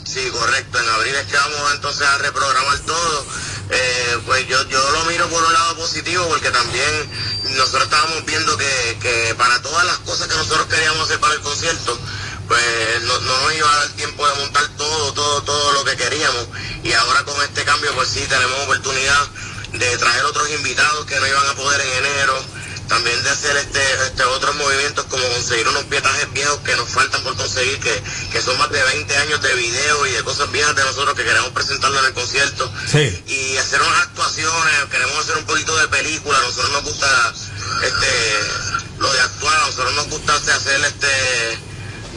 Sí, 0.05 0.27
correcto. 0.31 0.79
En 0.79 0.89
abril 0.89 1.13
es 1.15 1.27
que 1.27 1.35
vamos 1.37 1.73
entonces 1.75 2.07
a 2.07 2.17
reprogramar 2.17 2.79
todo. 2.79 3.25
Eh, 3.69 4.17
pues 4.25 4.47
yo, 4.47 4.63
yo 4.69 4.91
lo 4.91 5.05
miro 5.05 5.27
por 5.29 5.43
un 5.43 5.53
lado 5.53 5.75
positivo 5.75 6.25
porque 6.29 6.49
también 6.49 7.09
nosotros 7.57 7.83
estábamos 7.83 8.25
viendo 8.25 8.57
que, 8.57 8.97
que 8.99 9.35
para 9.37 9.61
todas 9.61 9.85
las 9.85 9.97
cosas 9.99 10.27
que 10.27 10.35
nosotros 10.35 10.65
queríamos 10.67 11.01
hacer 11.03 11.19
para 11.19 11.33
el 11.35 11.41
concierto, 11.41 11.99
pues 12.47 13.01
no, 13.03 13.19
no 13.19 13.41
nos 13.43 13.53
iba 13.53 13.71
a 13.71 13.77
dar 13.77 13.89
tiempo 13.89 14.27
de 14.27 14.35
montar 14.39 14.67
todo, 14.77 15.13
todo, 15.13 15.43
todo 15.43 15.73
lo 15.73 15.83
que 15.83 15.95
queríamos. 15.97 16.47
Y 16.83 16.93
ahora 16.93 17.23
con 17.23 17.39
este 17.43 17.63
cambio, 17.65 17.93
pues 17.93 18.09
sí, 18.09 18.25
tenemos 18.29 18.57
oportunidad 18.63 19.27
de 19.73 19.97
traer 19.97 20.25
otros 20.25 20.49
invitados 20.51 21.05
que 21.05 21.19
no 21.19 21.27
iban 21.27 21.47
a 21.47 21.55
poder 21.55 21.81
en 21.81 22.05
enero. 22.05 22.45
También 22.87 23.21
de 23.21 23.29
hacer 23.29 23.57
este, 23.57 23.81
este 24.05 24.23
otros 24.23 24.55
movimientos 24.55 25.05
como 25.09 25.27
conseguir 25.27 25.67
unos 25.67 25.83
pietajes 25.85 26.31
viejos 26.31 26.57
que 26.59 26.73
nos 26.77 26.87
faltan 26.87 27.21
por 27.21 27.35
conseguir, 27.35 27.77
que, 27.81 28.01
que 28.31 28.41
son 28.41 28.57
más 28.57 28.69
de 28.71 28.81
20 28.81 29.17
años 29.17 29.41
de 29.41 29.53
video 29.55 30.05
y 30.05 30.11
de 30.11 30.23
cosas 30.23 30.49
viejas 30.53 30.73
de 30.73 30.85
nosotros 30.85 31.13
que 31.13 31.25
queremos 31.25 31.49
presentarlo 31.49 31.99
en 31.99 32.05
el 32.05 32.13
concierto. 32.13 32.71
Sí. 32.89 33.23
Y 33.27 33.57
hacer 33.57 33.81
unas 33.81 34.03
actuaciones, 34.03 34.85
queremos 34.89 35.17
hacer 35.17 35.35
un 35.35 35.45
poquito 35.45 35.75
de 35.75 35.87
película, 35.89 36.37
a 36.37 36.41
nosotros 36.43 36.71
nos 36.71 36.83
gusta 36.83 37.33
este 37.83 38.07
lo 38.99 39.11
de 39.11 39.19
actuar, 39.19 39.57
a 39.59 39.65
nosotros 39.65 39.93
nos 39.93 40.09
gusta 40.09 40.35
hacer 40.35 40.81
este 40.85 41.59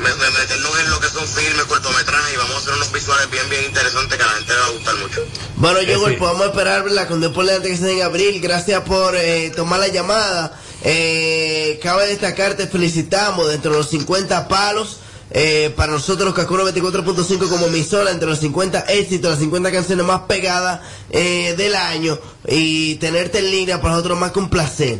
meternos 0.00 0.80
en 0.80 0.90
lo 0.90 1.00
que 1.00 1.08
son 1.08 1.26
filmes, 1.26 1.64
cortometrajes 1.64 2.34
y 2.34 2.36
vamos 2.36 2.54
a 2.54 2.58
hacer 2.58 2.74
unos 2.74 2.92
visuales 2.92 3.30
bien 3.30 3.48
bien 3.50 3.64
interesantes 3.64 4.16
que 4.16 4.22
a 4.22 4.26
la 4.26 4.32
gente 4.32 4.52
le 4.52 4.58
va 4.58 4.66
a 4.66 4.70
gustar 4.70 4.94
mucho. 4.96 5.24
Bueno, 5.56 5.82
yo 5.82 6.08
sí. 6.08 6.16
podemos 6.16 6.46
esperar 6.46 6.90
la 6.90 7.06
con 7.06 7.20
Dios 7.20 7.32
por 7.32 7.44
delante 7.44 7.68
que 7.68 7.76
sea 7.76 7.90
en 7.90 8.02
abril. 8.02 8.40
Gracias 8.40 8.82
por 8.82 9.16
eh, 9.16 9.52
tomar 9.54 9.80
la 9.80 9.88
llamada. 9.88 10.58
Eh, 10.82 11.78
cabe 11.82 12.06
destacar, 12.06 12.54
te 12.54 12.66
felicitamos 12.66 13.48
dentro 13.48 13.72
de 13.72 13.78
los 13.78 13.90
50 13.90 14.48
palos. 14.48 14.98
Eh, 15.32 15.72
para 15.76 15.92
nosotros, 15.92 16.34
Kakuro 16.34 16.68
24.5 16.68 17.48
como 17.48 17.66
emisora, 17.66 18.10
entre 18.10 18.28
los 18.28 18.40
50 18.40 18.80
éxitos, 18.80 19.30
las 19.30 19.38
50 19.38 19.70
canciones 19.70 20.04
más 20.04 20.22
pegadas 20.22 20.80
eh, 21.10 21.54
del 21.56 21.74
año. 21.76 22.18
Y 22.48 22.96
tenerte 22.96 23.38
en 23.38 23.50
línea 23.50 23.80
para 23.80 23.94
nosotros 23.94 24.18
más 24.18 24.32
que 24.32 24.38
un 24.40 24.50
placer. 24.50 24.98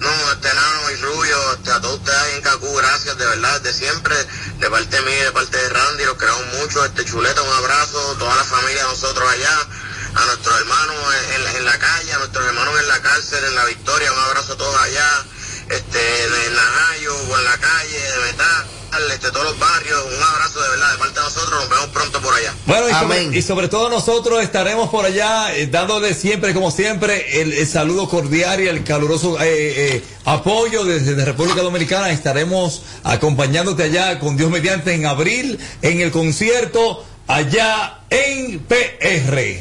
No, 0.00 0.08
este 0.32 0.48
nano 0.48 0.90
y 0.96 0.99
rubio, 1.10 1.36
a 1.50 1.80
todos 1.80 1.98
ustedes 1.98 2.34
en 2.34 2.42
Cacú, 2.42 2.74
gracias 2.76 3.16
de 3.18 3.26
verdad, 3.26 3.60
de 3.60 3.72
siempre, 3.72 4.14
de 4.58 4.70
parte 4.70 5.00
mía 5.02 5.18
y 5.18 5.24
de 5.24 5.32
parte 5.32 5.56
de 5.56 5.68
Randy, 5.68 6.04
los 6.04 6.16
queremos 6.16 6.46
mucho, 6.58 6.84
este 6.84 7.04
chuleta, 7.04 7.42
un 7.42 7.52
abrazo, 7.56 8.16
toda 8.18 8.34
la 8.36 8.44
familia 8.44 8.82
de 8.82 8.88
nosotros 8.88 9.28
allá, 9.28 9.66
a 10.14 10.24
nuestros 10.26 10.60
hermanos 10.60 10.96
en, 11.34 11.56
en 11.56 11.64
la 11.64 11.78
calle, 11.78 12.12
a 12.12 12.18
nuestros 12.18 12.46
hermanos 12.46 12.78
en 12.80 12.88
la 12.88 13.00
cárcel, 13.00 13.44
en 13.44 13.54
la 13.54 13.64
victoria, 13.64 14.12
un 14.12 14.20
abrazo 14.20 14.52
a 14.52 14.56
todos 14.56 14.80
allá, 14.80 15.24
este, 15.70 15.98
de 15.98 16.50
Najayo, 16.54 17.14
o 17.16 17.38
en 17.38 17.44
la 17.44 17.58
calle, 17.58 17.98
de 17.98 18.32
Metal, 18.32 18.66
este, 19.12 19.30
todos 19.30 19.44
los 19.44 19.58
barrios, 19.58 19.98
un 20.16 20.22
abrazo 20.22 20.62
de 20.62 20.68
verdad, 20.70 20.92
de 20.92 20.98
parte 20.98 21.14
de 21.14 21.24
nosotros, 21.24 21.60
nos 21.60 21.68
vemos 21.68 21.86
pronto 21.88 22.20
por 22.20 22.34
allá. 22.34 22.54
Bueno, 22.66 22.88
y 22.88 22.92
sobre, 22.92 23.04
Amén. 23.04 23.34
y 23.34 23.42
sobre 23.42 23.68
todo 23.68 23.88
nosotros 23.88 24.42
estaremos 24.42 24.90
por 24.90 25.04
allá 25.04 25.54
eh, 25.54 25.66
dándole 25.66 26.14
siempre, 26.14 26.54
como 26.54 26.70
siempre, 26.70 27.40
el, 27.40 27.52
el 27.52 27.66
saludo 27.66 28.08
cordial 28.08 28.60
y 28.60 28.68
el 28.68 28.82
caluroso 28.84 29.40
eh, 29.40 29.96
eh, 29.96 30.04
apoyo 30.24 30.84
desde, 30.84 31.10
desde 31.14 31.24
República 31.24 31.62
Dominicana. 31.62 32.10
Estaremos 32.10 32.82
acompañándote 33.04 33.84
allá 33.84 34.18
con 34.18 34.36
Dios 34.36 34.50
mediante 34.50 34.94
en 34.94 35.06
abril 35.06 35.58
en 35.82 36.00
el 36.00 36.10
concierto 36.10 37.04
allá 37.26 38.00
en 38.10 38.58
PR. 38.60 39.60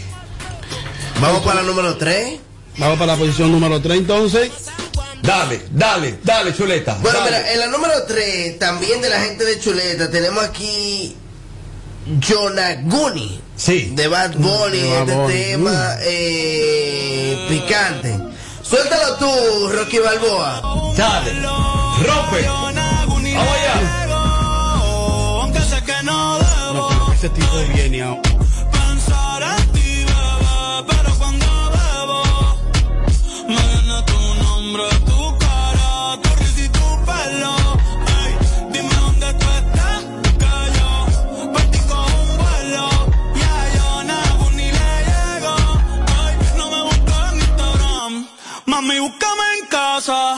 Vamos 1.22 1.44
para 1.44 1.62
la 1.62 1.68
número 1.68 1.98
3. 1.98 2.40
Vamos 2.78 2.98
para 2.98 3.14
la 3.14 3.18
posición 3.18 3.52
número 3.52 3.82
3 3.82 4.00
entonces. 4.00 4.52
Dale, 5.22 5.62
dale, 5.72 6.20
dale, 6.24 6.54
chuleta. 6.56 6.98
Bueno, 7.02 7.20
dale. 7.20 7.38
mira, 7.38 7.52
en 7.54 7.60
la 7.60 7.68
número 7.68 8.04
3, 8.08 8.58
también 8.60 9.02
de 9.02 9.10
la 9.10 9.20
gente 9.22 9.44
de 9.46 9.60
Chuleta, 9.60 10.10
tenemos 10.10 10.44
aquí 10.44 11.16
Yonaguni. 12.20 13.42
Sí. 13.56 13.92
De 13.94 14.08
Bad 14.08 14.36
Bunny, 14.38 14.78
De 14.80 14.90
Bad 14.90 15.10
este 15.10 15.16
Bunny. 15.16 15.34
tema 15.34 15.96
eh, 16.02 17.46
picante. 17.50 18.18
Suéltalo 18.64 19.16
tú, 19.16 19.70
Rocky 19.70 20.00
Balboa. 20.00 20.94
Dale. 20.96 21.34
Rompe. 21.34 22.42
Vamos 22.48 23.54
allá. 23.56 24.06
Aunque 25.42 25.60
sé 25.62 25.84
que 25.84 26.04
no 26.04 26.38
debo 26.40 26.74
No, 26.92 27.14
ese 27.14 27.30
tipo 27.30 27.58
viene 27.74 28.04
a... 28.04 28.16
tu 34.78 35.38
cara, 35.40 36.20
tu 36.22 36.30
risa 36.36 36.62
y 36.64 36.70
tu 36.70 37.06
pelo. 37.06 37.56
Ey, 38.20 38.32
dime 38.72 38.94
dónde 38.96 39.34
tú 39.34 39.46
estás, 39.50 40.04
que 40.42 40.54
yo 40.78 41.52
partí 41.54 41.80
con 41.90 42.06
un 42.22 42.38
vuelo. 42.38 42.90
Ya 43.36 43.56
yo 43.76 44.04
nago 44.04 44.50
ni 44.52 44.72
le 44.72 44.92
llego. 45.10 45.56
Ey, 46.22 46.34
no 46.58 46.70
me 46.70 46.82
busques 46.84 47.16
en 47.32 47.40
Instagram, 47.40 48.28
mami 48.66 49.00
búscame 49.00 49.46
en 49.60 49.68
casa, 49.68 50.38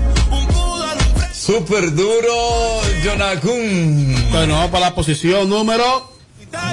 Super 1.45 1.91
duro, 1.95 2.81
Jonakun. 3.03 4.29
Bueno, 4.31 4.53
vamos 4.53 4.69
para 4.69 4.89
la 4.89 4.95
posición 4.95 5.49
número... 5.49 6.11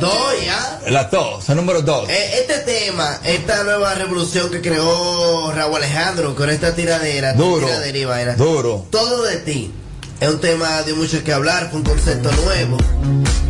Dos 0.01 0.35
ya. 0.45 0.81
La 0.91 1.05
dos, 1.05 1.49
el 1.49 1.57
número 1.57 1.81
dos. 1.81 2.07
Eh, 2.11 2.41
este 2.41 2.59
tema, 2.59 3.19
esta 3.25 3.62
nueva 3.64 3.95
revolución 3.95 4.51
que 4.51 4.61
creó 4.61 5.53
Raúl 5.53 5.77
Alejandro 5.77 6.35
con 6.35 6.51
esta 6.51 6.75
tiradera, 6.75 7.33
Duro, 7.33 7.64
tiradera 7.66 7.97
y 7.99 8.05
vaina. 8.05 8.35
duro. 8.37 8.85
Todo 8.91 9.23
de 9.23 9.37
ti. 9.39 9.73
Es 10.21 10.29
un 10.29 10.41
tema 10.41 10.83
de 10.83 10.93
mucho 10.95 11.23
que 11.25 11.33
hablar, 11.33 11.69
fue 11.71 11.79
un 11.79 11.87
concepto 11.87 12.31
nuevo. 12.33 12.77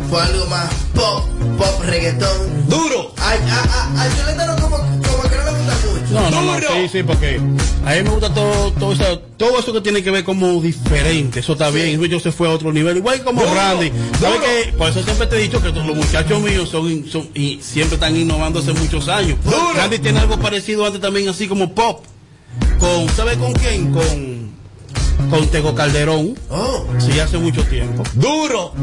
Fue 0.09 0.21
algo 0.21 0.45
más 0.45 0.71
pop, 0.93 1.25
pop, 1.57 1.81
reggaetón. 1.83 2.69
¡Duro! 2.69 3.11
A, 3.17 3.31
a, 3.31 3.33
a, 3.33 4.03
a 4.03 4.15
Chuleta 4.15 4.45
no 4.45 4.55
como, 4.61 4.77
como 4.77 4.98
que 4.98 4.98
no. 6.11 6.29
No, 6.29 6.41
no, 6.41 6.59
no, 6.59 6.67
sí, 6.67 6.89
sí, 6.91 7.03
porque 7.03 7.37
a 7.85 7.93
mí 7.95 8.03
me 8.03 8.09
gusta 8.09 8.33
todo, 8.33 8.71
todo, 8.73 8.93
eso, 8.93 9.19
todo 9.37 9.59
eso 9.59 9.73
que 9.73 9.81
tiene 9.81 10.01
que 10.03 10.11
ver 10.11 10.23
como 10.23 10.61
diferente, 10.61 11.39
eso 11.41 11.53
está 11.53 11.69
bien, 11.69 12.01
yo 12.05 12.19
se 12.19 12.31
fue 12.31 12.47
a 12.47 12.51
otro 12.51 12.71
nivel, 12.73 12.97
igual 12.97 13.23
como 13.23 13.41
Duro, 13.41 13.53
Randy, 13.53 13.91
¿sabes 14.19 14.39
duro. 14.39 14.43
qué? 14.65 14.73
Por 14.77 14.89
eso 14.89 15.03
siempre 15.03 15.27
te 15.27 15.35
he 15.37 15.39
dicho 15.39 15.61
que 15.61 15.69
los 15.69 15.95
muchachos 15.95 16.41
míos 16.41 16.69
son, 16.69 17.05
son- 17.07 17.29
y 17.33 17.59
siempre 17.61 17.95
están 17.95 18.15
innovando 18.15 18.59
hace 18.59 18.73
muchos 18.73 19.07
años. 19.07 19.37
Randy 19.75 19.99
tiene 19.99 20.19
algo 20.19 20.37
parecido 20.39 20.85
antes 20.85 20.99
también, 21.01 21.29
así 21.29 21.47
como 21.47 21.73
pop, 21.73 22.03
con, 22.79 23.07
¿sabe 23.15 23.35
con 23.37 23.53
quién? 23.53 23.91
Con, 23.91 24.49
con 25.29 25.47
Tego 25.47 25.75
Calderón, 25.75 26.33
Oh, 26.49 26.85
sí, 26.97 27.19
hace 27.19 27.37
mucho 27.37 27.63
tiempo. 27.65 28.03
Duro, 28.13 28.73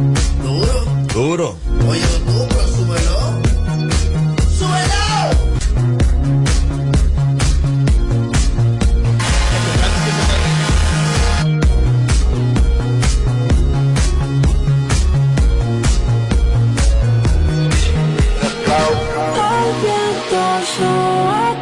duro. 0.43 0.85
duro. 1.13 1.57
Oye, 1.89 2.01
tú, 2.27 2.47
pero 2.93 3.46
El 19.49 19.69
viento 19.83 20.43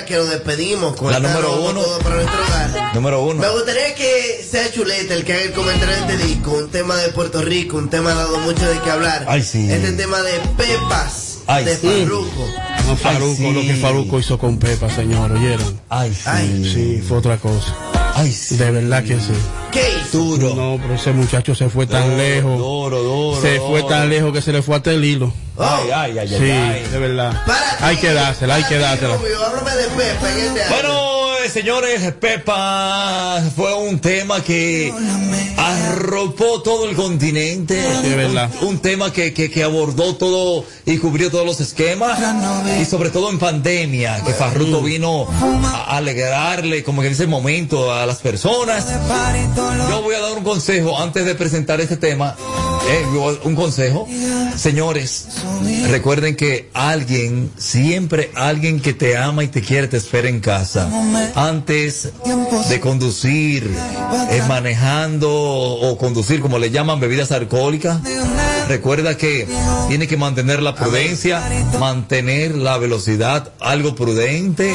Que 0.05 0.17
nos 0.17 0.31
despedimos, 0.31 0.97
con 0.97 1.11
La 1.13 1.21
número 1.21 1.61
uno. 1.63 1.81
todos 1.81 2.03
para 2.03 2.15
nuestro 2.17 2.43
hogar. 2.43 2.95
Número 2.95 3.23
uno. 3.23 3.41
Me 3.41 3.49
gustaría 3.49 3.95
que 3.95 4.47
sea 4.49 4.71
Chuleta 4.73 5.15
el 5.15 5.25
que 5.25 5.33
haga 5.35 5.43
el 5.43 5.53
comentario 5.53 5.95
de 5.95 6.01
este 6.01 6.17
disco, 6.27 6.53
un 6.53 6.71
tema 6.71 6.97
de 6.97 7.09
Puerto 7.09 7.43
Rico, 7.43 7.77
un 7.77 7.91
tema 7.91 8.15
dado 8.15 8.39
mucho 8.41 8.69
de 8.69 8.79
qué 8.81 8.91
hablar. 8.91 9.25
Ay, 9.29 9.43
sí. 9.43 9.71
Este 9.71 9.93
tema 9.93 10.21
de 10.23 10.33
Pepas, 10.57 11.39
Ay, 11.47 11.65
de 11.65 11.77
sí. 11.77 11.87
Farruko. 11.87 12.47
No, 12.87 12.97
Faruco, 12.97 13.37
sí. 13.37 13.51
lo 13.53 13.61
que 13.63 13.75
Faruco 13.77 14.19
hizo 14.19 14.39
con 14.39 14.59
Pepa, 14.59 14.91
señor, 14.91 15.33
¿oyeron? 15.33 15.81
Ay, 15.89 16.13
sí. 16.15 16.23
Ay. 16.27 16.71
Sí, 16.73 17.03
fue 17.07 17.19
otra 17.19 17.37
cosa. 17.39 17.75
Ay, 18.17 18.31
sí. 18.33 18.57
De 18.57 18.71
verdad 18.71 19.03
que 19.03 19.15
sí. 19.19 19.33
¿Qué 19.73 19.83
hizo? 20.01 20.19
Duro. 20.19 20.55
No, 20.55 20.79
pero 20.81 20.95
ese 20.95 21.11
muchacho 21.13 21.53
se 21.55 21.69
fue 21.69 21.87
tan 21.87 22.05
Duro, 22.05 22.17
lejos. 22.17 22.59
Duro, 22.59 23.03
duro. 23.03 23.41
Se 23.43 23.59
fue 23.59 23.83
tan 23.83 24.09
lejos 24.09 24.33
que 24.33 24.41
se 24.41 24.53
le 24.53 24.63
fue 24.63 24.77
hasta 24.77 24.93
el 24.93 25.05
hilo. 25.05 25.33
Ay, 25.59 25.91
ay, 25.93 26.19
ay, 26.19 26.29
Sí, 26.29 26.35
ay, 26.51 26.51
ay. 26.85 26.87
de 26.93 26.99
verdad. 26.99 27.43
Para 27.47 27.87
Hay 27.87 27.97
que 27.97 28.13
dársela, 28.13 28.55
hay 28.57 28.65
que 28.65 28.79
dársela. 28.79 29.19
Háblame 29.75 29.83
de 29.83 29.89
Pepa 29.91 30.31
en 30.31 30.39
este. 30.39 30.69
Bueno, 30.71 31.37
eh, 31.45 31.49
señores, 31.49 32.13
Pepa 32.15 33.43
fue 33.55 33.75
un 33.75 33.99
tema 33.99 34.43
que 34.43 34.93
arropó 35.57 36.63
todo 36.63 36.89
el 36.89 36.97
continente. 36.97 37.83
Sí, 37.83 38.09
es 38.09 38.17
verdad. 38.17 38.51
Un, 38.63 38.79
tema 38.79 39.13
que, 39.13 39.33
que, 39.33 39.51
que 39.51 39.63
abordó 39.63 40.17
todo 40.17 40.65
y 40.87 40.99
cubrió 40.99 41.31
todos 41.31 41.47
los 41.47 41.61
esquemas. 41.61 42.19
Y 42.81 42.85
sobre 42.85 43.11
todo 43.11 43.31
en 43.31 43.39
pandemia, 43.39 44.23
que 44.25 44.33
Farruko 44.33 44.83
vino 44.83 45.27
a 45.65 45.97
alegrarle, 45.97 46.83
como 46.85 47.03
que 47.03 47.09
en 47.09 47.15
ese 47.15 47.27
momento, 47.27 47.93
a 47.93 48.07
las 48.07 48.19
personas. 48.19 48.87
Yo 49.91 50.03
voy 50.03 50.15
a 50.15 50.21
dar 50.21 50.33
un 50.33 50.45
consejo 50.45 51.01
antes 51.01 51.25
de 51.25 51.35
presentar 51.35 51.81
este 51.81 51.97
tema. 51.97 52.37
Eh, 52.89 53.05
un 53.45 53.55
consejo. 53.55 54.07
Señores, 54.57 55.29
recuerden 55.89 56.37
que 56.37 56.71
alguien, 56.75 57.51
siempre 57.57 58.31
alguien 58.35 58.81
que 58.81 58.93
te 58.93 59.17
ama 59.17 59.45
y 59.45 59.49
te 59.49 59.63
quiere, 59.63 59.89
te 59.89 59.97
espera 59.97 60.29
en 60.29 60.41
casa. 60.41 60.89
Antes 61.35 62.13
de 62.69 62.81
conducir, 62.81 63.71
eh, 64.31 64.43
manejando 64.49 65.31
o 65.33 65.97
conducir, 65.99 66.41
como 66.41 66.59
le 66.59 66.71
llaman, 66.71 67.01
bebidas 67.01 67.33
alcohólicas, 67.33 68.01
recuerda 68.69 69.17
que 69.17 69.47
tiene 69.89 70.07
que 70.07 70.17
mantener 70.17 70.63
la 70.63 70.75
prudencia, 70.75 71.43
mantener 71.79 72.55
la 72.55 72.79
velocidad 72.79 73.53
algo 73.61 73.95
prudente. 73.95 74.75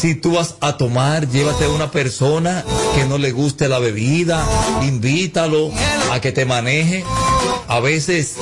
Si 0.00 0.14
tú 0.14 0.32
vas 0.32 0.56
a 0.60 0.76
tomar, 0.76 1.28
llévate 1.28 1.66
a 1.66 1.68
una 1.68 1.90
persona 1.90 2.64
que 2.94 3.04
no 3.04 3.18
le 3.18 3.30
guste 3.30 3.68
la 3.68 3.78
bebida, 3.78 4.44
invítalo 4.82 5.70
a 6.10 6.20
que 6.20 6.32
te 6.32 6.44
maneje. 6.44 7.04
A 7.68 7.80
veces 7.80 8.34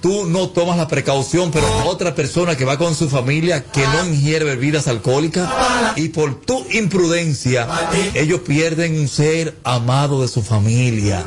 tú 0.00 0.26
no 0.26 0.50
tomas 0.50 0.76
la 0.76 0.86
precaución, 0.86 1.50
pero 1.50 1.66
otra 1.86 2.14
persona 2.14 2.56
que 2.56 2.64
va 2.64 2.78
con 2.78 2.94
su 2.94 3.08
familia 3.08 3.64
que 3.64 3.82
no 3.86 4.06
ingiere 4.06 4.44
bebidas 4.44 4.86
alcohólicas 4.86 5.48
y 5.96 6.10
por 6.10 6.40
tu 6.40 6.64
imprudencia 6.70 7.66
ellos 8.14 8.40
pierden 8.40 8.98
un 8.98 9.08
ser 9.08 9.56
amado 9.64 10.22
de 10.22 10.28
su 10.28 10.42
familia. 10.42 11.24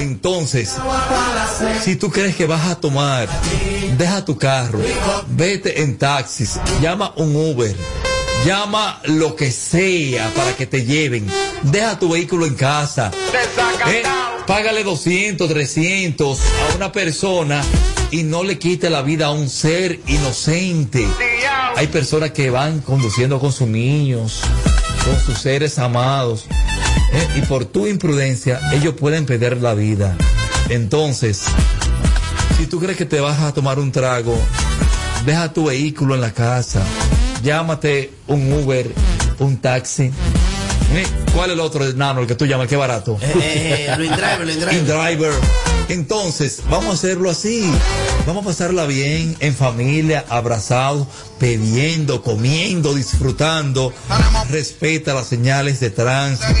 Entonces, 0.00 0.74
si 1.82 1.96
tú 1.96 2.10
crees 2.10 2.36
que 2.36 2.46
vas 2.46 2.68
a 2.68 2.74
tomar, 2.74 3.28
deja 3.96 4.24
tu 4.24 4.36
carro, 4.36 4.80
vete 5.28 5.82
en 5.82 5.96
taxis, 5.96 6.58
llama 6.82 7.12
un 7.16 7.34
Uber. 7.34 7.74
Llama 8.44 9.00
lo 9.04 9.34
que 9.34 9.50
sea 9.50 10.32
para 10.32 10.54
que 10.54 10.64
te 10.64 10.84
lleven. 10.84 11.26
Deja 11.62 11.98
tu 11.98 12.10
vehículo 12.10 12.46
en 12.46 12.54
casa. 12.54 13.10
¿eh? 13.88 14.02
Págale 14.48 14.82
200, 14.82 15.46
300 15.46 16.40
a 16.40 16.76
una 16.76 16.90
persona 16.90 17.62
y 18.10 18.22
no 18.22 18.44
le 18.44 18.58
quite 18.58 18.88
la 18.88 19.02
vida 19.02 19.26
a 19.26 19.30
un 19.30 19.50
ser 19.50 20.00
inocente. 20.06 21.06
Hay 21.76 21.88
personas 21.88 22.30
que 22.30 22.48
van 22.48 22.80
conduciendo 22.80 23.38
con 23.40 23.52
sus 23.52 23.68
niños, 23.68 24.40
con 25.04 25.20
sus 25.20 25.38
seres 25.38 25.78
amados. 25.78 26.46
¿eh? 27.12 27.28
Y 27.36 27.42
por 27.42 27.66
tu 27.66 27.86
imprudencia 27.86 28.58
ellos 28.72 28.94
pueden 28.94 29.26
perder 29.26 29.60
la 29.60 29.74
vida. 29.74 30.16
Entonces, 30.70 31.42
si 32.56 32.66
tú 32.66 32.80
crees 32.80 32.96
que 32.96 33.04
te 33.04 33.20
vas 33.20 33.40
a 33.40 33.52
tomar 33.52 33.78
un 33.78 33.92
trago, 33.92 34.34
deja 35.26 35.52
tu 35.52 35.66
vehículo 35.66 36.14
en 36.14 36.22
la 36.22 36.32
casa, 36.32 36.82
llámate 37.42 38.12
un 38.26 38.50
Uber, 38.50 38.90
un 39.40 39.58
taxi 39.58 40.10
¿Eh? 40.94 41.04
¿Cuál 41.38 41.50
es 41.50 41.54
el 41.54 41.60
otro 41.60 41.84
nano, 41.92 42.22
el 42.22 42.26
que 42.26 42.34
tú 42.34 42.46
llamas, 42.46 42.70
es 42.70 42.76
barato? 42.76 43.16
Eh, 43.22 43.86
eh, 43.88 43.94
lo 43.96 44.02
InDriver, 44.02 44.44
lo. 44.44 44.72
InDriver. 44.72 45.32
Entonces, 45.88 46.62
vamos 46.68 46.90
a 46.90 46.92
hacerlo 46.94 47.30
así. 47.30 47.72
Vamos 48.26 48.42
a 48.42 48.48
pasarla 48.48 48.86
bien, 48.86 49.36
en 49.38 49.54
familia, 49.54 50.24
abrazados, 50.30 51.06
bebiendo, 51.38 52.22
comiendo, 52.22 52.92
disfrutando. 52.92 53.92
Respeta 54.50 55.14
las 55.14 55.28
señales 55.28 55.78
de 55.78 55.90
tránsito. 55.90 56.52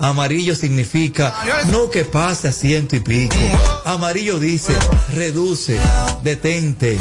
Amarillo 0.00 0.56
significa 0.56 1.32
no 1.70 1.88
que 1.88 2.04
pase 2.04 2.48
a 2.48 2.52
ciento 2.52 2.96
y 2.96 3.00
pico. 3.00 3.36
Amarillo 3.84 4.40
dice 4.40 4.74
reduce, 5.14 5.78
detente, 6.24 6.98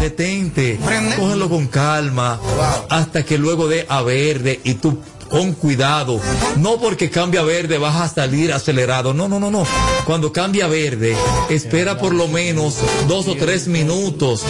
detente, 0.00 0.78
cógelo 1.16 1.48
con 1.48 1.66
calma 1.68 2.38
hasta 2.90 3.24
que 3.24 3.38
luego 3.38 3.68
dé 3.68 3.86
a 3.88 4.02
verde 4.02 4.60
y 4.64 4.74
tú 4.74 5.00
con 5.32 5.54
cuidado. 5.54 6.20
No 6.56 6.78
porque 6.78 7.10
cambia 7.10 7.42
verde 7.42 7.78
vas 7.78 7.96
a 7.96 8.14
salir 8.14 8.52
acelerado. 8.52 9.14
No, 9.14 9.28
no, 9.28 9.40
no, 9.40 9.50
no. 9.50 9.64
Cuando 10.04 10.30
cambia 10.30 10.66
verde, 10.66 11.16
espera 11.48 11.96
por 11.98 12.14
lo 12.14 12.28
menos 12.28 12.76
dos 13.08 13.26
o 13.26 13.34
tres 13.34 13.66
minutos. 13.66 14.42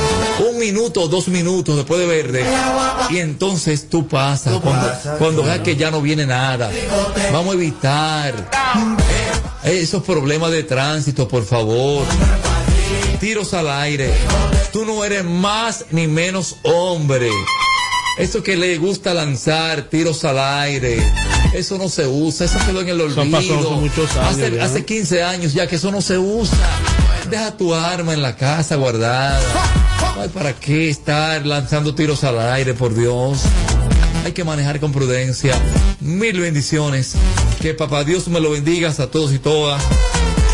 Un 0.51 0.59
minuto 0.59 1.03
o 1.03 1.09
dos 1.09 1.29
minutos 1.29 1.77
después 1.77 2.01
de 2.01 2.07
verde. 2.07 2.45
Y 3.11 3.19
entonces 3.19 3.89
tú 3.89 4.09
pasas. 4.09 4.61
Cuando, 4.61 4.91
cuando 5.19 5.43
veas 5.45 5.61
que 5.61 5.77
ya 5.77 5.93
no 5.93 6.03
viene 6.03 6.27
nada. 6.27 6.71
Vamos 7.33 7.55
a 7.55 7.57
evitar 7.57 8.51
eh, 9.63 9.79
esos 9.83 10.03
problemas 10.03 10.51
de 10.51 10.65
tránsito, 10.65 11.29
por 11.29 11.45
favor. 11.45 12.05
Tiros 13.21 13.55
al 13.55 13.71
aire. 13.71 14.13
Tú 14.73 14.85
no 14.85 15.05
eres 15.05 15.25
más 15.25 15.85
ni 15.93 16.09
menos 16.09 16.57
hombre. 16.65 17.31
Eso 18.23 18.43
que 18.43 18.57
le 18.57 18.79
gusta 18.79 19.13
lanzar 19.15 19.83
tiros 19.91 20.25
al 20.25 20.39
aire, 20.39 20.97
eso 21.55 21.77
no 21.77 21.89
se 21.89 22.07
usa, 22.07 22.47
eso 22.47 22.57
quedó 22.65 22.81
en 22.81 22.89
el 22.91 23.01
olvido. 23.01 23.25
muchos 23.73 24.17
años 24.17 24.31
Hace, 24.39 24.57
ya. 24.57 24.65
hace 24.65 24.85
15 24.85 25.23
años 25.25 25.53
ya 25.55 25.67
que 25.67 25.77
eso 25.77 25.91
no 25.91 26.01
se 26.01 26.19
usa. 26.19 26.57
Deja 27.29 27.57
tu 27.57 27.75
arma 27.75 28.15
en 28.15 28.23
la 28.23 28.37
casa 28.37 28.77
guardada. 28.77 29.41
Para 30.33 30.53
qué 30.53 30.89
estar 30.89 31.45
lanzando 31.45 31.95
tiros 31.97 32.23
al 32.23 32.39
aire, 32.39 32.75
por 32.75 32.95
Dios. 32.95 33.41
Hay 34.25 34.33
que 34.33 34.45
manejar 34.45 34.79
con 34.79 34.93
prudencia. 34.93 35.55
Mil 36.01 36.39
bendiciones. 36.39 37.15
Que 37.61 37.75
papá 37.75 38.05
Dios 38.05 38.29
me 38.29 38.39
lo 38.39 38.51
bendiga 38.53 38.91
a 38.91 39.07
todos 39.09 39.33
y 39.33 39.39
todas. 39.41 39.83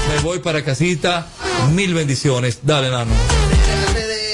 Me 0.09 0.23
voy 0.23 0.39
para 0.39 0.65
casita. 0.65 1.27
Mil 1.75 1.93
bendiciones. 1.93 2.61
Dale, 2.63 2.91
nano. 2.91 3.13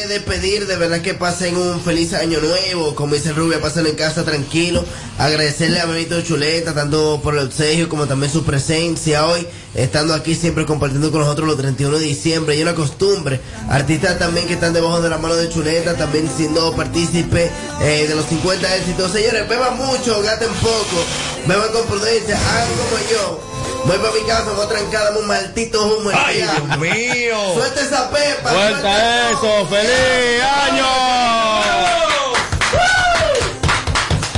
Antes 0.05 0.69
de, 0.69 0.77
verdad 0.77 1.01
que 1.01 1.15
pasen 1.15 1.57
un 1.57 1.81
feliz 1.81 2.13
año 2.13 2.39
nuevo, 2.39 2.95
como 2.95 3.15
dice 3.15 3.33
Rubia, 3.33 3.59
pasen 3.59 3.87
en 3.87 3.95
casa 3.95 4.23
tranquilo, 4.23 4.85
agradecerle 5.17 5.81
a 5.81 5.87
Benito 5.87 6.21
Chuleta, 6.21 6.75
tanto 6.75 7.23
por 7.23 7.39
el 7.39 7.47
obsequio 7.47 7.89
como 7.89 8.07
también 8.07 8.31
su 8.31 8.45
presencia 8.45 9.25
hoy, 9.25 9.47
estando 9.75 10.13
aquí 10.13 10.35
siempre 10.35 10.67
compartiendo 10.67 11.11
con 11.11 11.23
nosotros 11.23 11.49
los 11.49 11.57
31 11.57 11.99
de 11.99 12.05
diciembre, 12.05 12.55
y 12.55 12.61
una 12.61 12.75
costumbre, 12.75 13.41
artistas 13.71 14.19
también 14.19 14.47
que 14.47 14.55
están 14.55 14.75
debajo 14.75 15.01
de 15.01 15.09
la 15.09 15.17
mano 15.17 15.37
de 15.37 15.49
Chuleta, 15.49 15.97
también 15.97 16.29
siendo 16.29 16.77
partícipe 16.77 17.51
eh, 17.81 18.07
de 18.07 18.15
los 18.15 18.27
50 18.27 18.77
éxitos. 18.77 19.11
Señores, 19.11 19.49
beban 19.49 19.79
mucho, 19.79 20.21
gasten 20.21 20.53
poco, 20.61 21.03
beban 21.49 21.73
con 21.73 21.87
prudencia, 21.87 22.37
hagan 22.37 22.69
como 22.77 23.11
yo. 23.11 23.54
Voy 23.87 23.99
para 23.99 24.13
mi 24.13 24.21
casa, 24.27 24.53
voy 24.53 24.65
a 24.65 24.69
trancar, 24.69 25.05
dame 25.05 25.19
un 25.19 25.27
maldito 25.27 25.83
humo. 25.85 26.11
¡Ay. 26.15 26.37
Dios 26.37 26.79
mío! 26.79 27.37
Suelta 27.55 27.81
esa 27.81 28.11
pepa. 28.11 28.51
Suelta 28.51 29.31
eso, 29.31 29.67
feliz 29.67 30.43
año. 30.43 30.85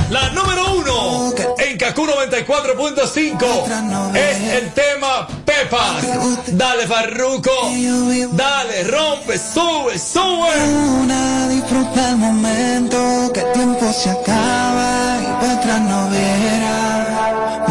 La 0.09 0.29
número 0.29 0.73
uno 0.73 1.33
en 1.57 1.77
Kaku 1.77 2.05
94.5 2.07 4.15
es 4.15 4.39
el 4.53 4.73
tema 4.73 5.27
Pepas. 5.45 6.01
Dale, 6.47 6.87
Farruco. 6.87 7.51
Dale, 8.31 8.83
rompe, 8.85 9.37
sube, 9.37 9.99
sube. 9.99 10.55
Una 11.01 11.49
disfruta 11.49 12.09
el 12.11 12.17
momento 12.17 13.31
que 13.33 13.41
el 13.41 13.51
tiempo 13.51 13.91
se 13.91 14.09
acaba 14.11 15.17
y 15.21 15.25
para 15.41 15.53
atrás 15.53 15.81
no 15.81 16.09
verá. 16.09 17.65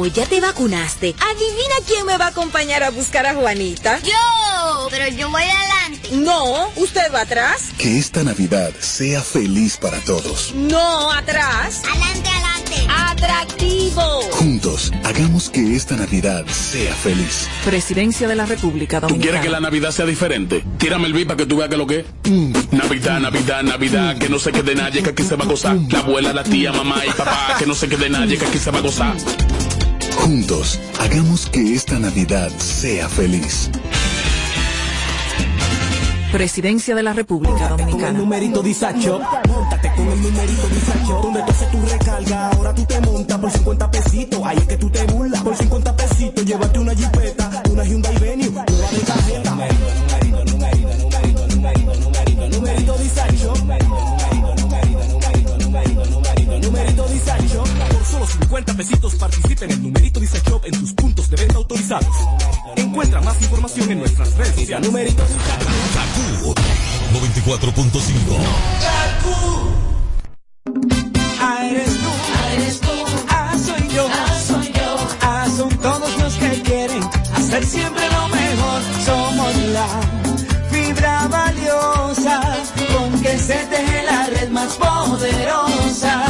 Como 0.00 0.10
ya 0.10 0.24
te 0.24 0.40
vacunaste, 0.40 1.14
adivina 1.20 1.74
quién 1.86 2.06
me 2.06 2.16
va 2.16 2.24
a 2.24 2.28
acompañar 2.28 2.82
a 2.82 2.88
buscar 2.88 3.26
a 3.26 3.34
Juanita. 3.34 3.98
Yo, 4.02 4.88
pero 4.88 5.08
yo 5.14 5.28
voy 5.28 5.42
adelante. 5.42 6.08
No, 6.12 6.70
usted 6.76 7.12
va 7.14 7.20
atrás. 7.20 7.64
Que 7.76 7.98
esta 7.98 8.22
Navidad 8.24 8.70
sea 8.80 9.20
feliz 9.20 9.76
para 9.76 10.00
todos. 10.00 10.54
No, 10.54 11.12
atrás. 11.12 11.82
Adelante, 11.86 12.30
adelante. 12.30 12.86
Atractivo. 12.88 14.22
Juntos, 14.30 14.90
hagamos 15.04 15.50
que 15.50 15.76
esta 15.76 15.96
Navidad 15.96 16.46
sea 16.46 16.94
feliz. 16.94 17.46
Presidencia 17.66 18.26
de 18.26 18.36
la 18.36 18.46
República 18.46 19.00
¿Tú 19.00 19.08
Dominicana. 19.08 19.22
quieres 19.32 19.40
que 19.42 19.50
la 19.50 19.60
Navidad 19.60 19.90
sea 19.90 20.06
diferente? 20.06 20.64
Tírame 20.78 21.08
el 21.08 21.12
beat 21.12 21.26
para 21.26 21.36
que 21.36 21.44
tú 21.44 21.58
veas 21.58 21.68
que 21.68 21.76
lo 21.76 21.86
que 21.86 21.98
es. 21.98 22.06
Navidad, 22.72 23.20
Navidad, 23.20 23.62
Navidad, 23.64 24.16
que 24.16 24.30
no 24.30 24.38
se 24.38 24.50
quede 24.50 24.74
nadie, 24.74 25.02
que 25.02 25.10
aquí 25.10 25.24
se 25.24 25.36
va 25.36 25.44
a 25.44 25.48
gozar. 25.48 25.76
La 25.90 25.98
abuela, 25.98 26.32
la 26.32 26.42
tía, 26.42 26.72
mamá 26.72 27.04
y 27.04 27.10
papá, 27.10 27.56
que 27.58 27.66
no 27.66 27.74
se 27.74 27.86
quede 27.86 28.08
nadie, 28.08 28.38
que 28.38 28.46
aquí 28.46 28.58
se 28.58 28.70
va 28.70 28.78
a 28.78 28.82
gozar. 28.82 29.14
Juntos, 30.22 30.78
hagamos 30.98 31.46
que 31.46 31.74
esta 31.74 31.98
Navidad 31.98 32.50
sea 32.58 33.08
feliz. 33.08 33.70
Presidencia 36.32 36.94
de 36.94 37.02
la 37.02 37.12
República 37.12 37.54
Con 37.70 37.80
el 37.80 37.86
Dominicana. 37.86 38.18
numerito 38.18 38.62
disacho, 38.62 39.20
montate 39.48 39.90
con 39.96 40.06
el 40.08 40.22
numerito 40.22 40.68
disacho, 40.68 41.20
donde 41.22 41.42
tú 41.42 41.50
haces 41.50 41.70
tu 41.72 41.80
recarga, 41.80 42.50
ahora 42.50 42.72
tú 42.74 42.84
te 42.84 43.00
montas 43.00 43.38
por 43.38 43.50
50 43.50 43.90
pesitos, 43.90 44.40
ahí 44.44 44.58
es 44.58 44.64
que 44.64 44.76
tú 44.76 44.90
te 44.90 45.04
burlas, 45.06 45.42
por 45.42 45.56
50 45.56 45.96
pesitos, 45.96 46.44
llévate 46.44 46.78
una 46.78 46.94
jipeta, 46.94 47.62
una 47.70 47.84
Hyundai 47.84 48.16
Venue, 48.18 48.48
nueva 48.50 48.90
de 48.92 48.98
tarjeta. 49.00 49.56
50 58.30 58.74
pesitos 58.74 59.14
participa 59.16 59.64
en 59.64 59.70
el 59.72 59.82
numerito 59.82 60.20
disacho 60.20 60.60
en 60.64 60.78
tus 60.78 60.92
puntos 60.92 61.28
de 61.30 61.36
venta 61.36 61.56
autorizados. 61.56 62.14
Encuentra 62.76 63.20
más 63.20 63.40
información 63.42 63.90
en 63.90 63.98
nuestras 63.98 64.36
redes 64.36 64.54
sociales. 64.54 64.86
Numerito 64.86 65.22
disacho. 65.22 65.80
94.5. 67.12 68.20
Ah, 71.40 71.58
ah, 71.58 71.66
eres 72.54 72.80
tú, 72.80 72.88
ah, 73.28 73.56
soy 73.58 73.88
yo, 73.88 74.08
soy 74.46 74.72
yo, 74.72 74.96
son 75.56 75.76
todos 75.78 76.18
los 76.18 76.34
que 76.34 76.62
quieren 76.62 77.02
hacer 77.34 77.64
siempre 77.64 78.02
lo 78.10 78.28
mejor. 78.28 78.82
Somos 79.04 79.56
la 79.72 79.88
fibra 80.70 81.26
valiosa 81.28 82.40
con 82.94 83.20
que 83.20 83.38
se 83.38 83.54
teje 83.66 84.02
la 84.04 84.26
red 84.26 84.50
más 84.50 84.74
poderosa. 84.74 86.29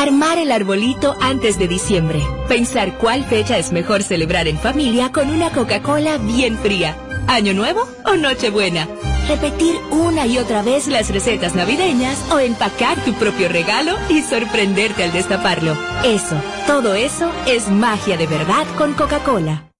Armar 0.00 0.38
el 0.38 0.50
arbolito 0.50 1.14
antes 1.20 1.58
de 1.58 1.68
diciembre. 1.68 2.26
Pensar 2.48 2.96
cuál 2.96 3.22
fecha 3.22 3.58
es 3.58 3.70
mejor 3.70 4.02
celebrar 4.02 4.48
en 4.48 4.58
familia 4.58 5.12
con 5.12 5.28
una 5.28 5.50
Coca-Cola 5.50 6.16
bien 6.16 6.56
fría. 6.56 6.96
¿Año 7.26 7.52
nuevo 7.52 7.86
o 8.06 8.16
Nochebuena? 8.16 8.88
Repetir 9.28 9.76
una 9.90 10.24
y 10.24 10.38
otra 10.38 10.62
vez 10.62 10.88
las 10.88 11.10
recetas 11.10 11.54
navideñas 11.54 12.18
o 12.32 12.38
empacar 12.38 12.98
tu 13.04 13.12
propio 13.12 13.50
regalo 13.50 13.94
y 14.08 14.22
sorprenderte 14.22 15.04
al 15.04 15.12
destaparlo. 15.12 15.76
Eso, 16.02 16.40
todo 16.66 16.94
eso 16.94 17.30
es 17.46 17.68
magia 17.68 18.16
de 18.16 18.26
verdad 18.26 18.66
con 18.78 18.94
Coca-Cola. 18.94 19.70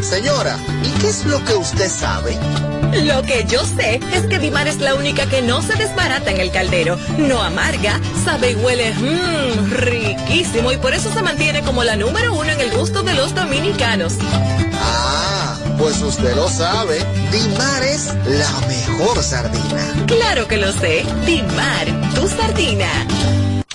Señora, 0.00 0.56
¿y 0.84 1.00
qué 1.02 1.08
es 1.08 1.26
lo 1.26 1.44
que 1.44 1.54
usted 1.54 1.90
sabe? 1.90 2.34
Lo 2.92 3.22
que 3.22 3.44
yo 3.48 3.64
sé 3.64 4.00
es 4.12 4.26
que 4.26 4.38
Dimar 4.38 4.68
es 4.68 4.78
la 4.80 4.94
única 4.94 5.26
que 5.26 5.42
no 5.42 5.62
se 5.62 5.74
desbarata 5.74 6.30
en 6.30 6.40
el 6.40 6.50
caldero, 6.50 6.98
no 7.18 7.42
amarga, 7.42 8.00
sabe 8.24 8.52
y 8.52 8.54
huele 8.54 8.92
mmm, 8.94 9.70
riquísimo 9.72 10.72
y 10.72 10.76
por 10.76 10.94
eso 10.94 11.12
se 11.12 11.22
mantiene 11.22 11.62
como 11.62 11.84
la 11.84 11.96
número 11.96 12.34
uno 12.34 12.50
en 12.50 12.60
el 12.60 12.70
gusto 12.70 13.02
de 13.02 13.14
los 13.14 13.34
dominicanos. 13.34 14.14
Ah, 14.80 15.58
pues 15.78 16.00
usted 16.00 16.34
lo 16.36 16.48
sabe. 16.48 16.98
Dimar 17.30 17.82
es 17.82 18.06
la 18.26 18.50
mejor 18.66 19.22
sardina. 19.22 20.06
Claro 20.06 20.46
que 20.48 20.56
lo 20.56 20.72
sé, 20.72 21.04
Dimar, 21.26 21.86
tu 22.14 22.28
sardina. 22.28 22.88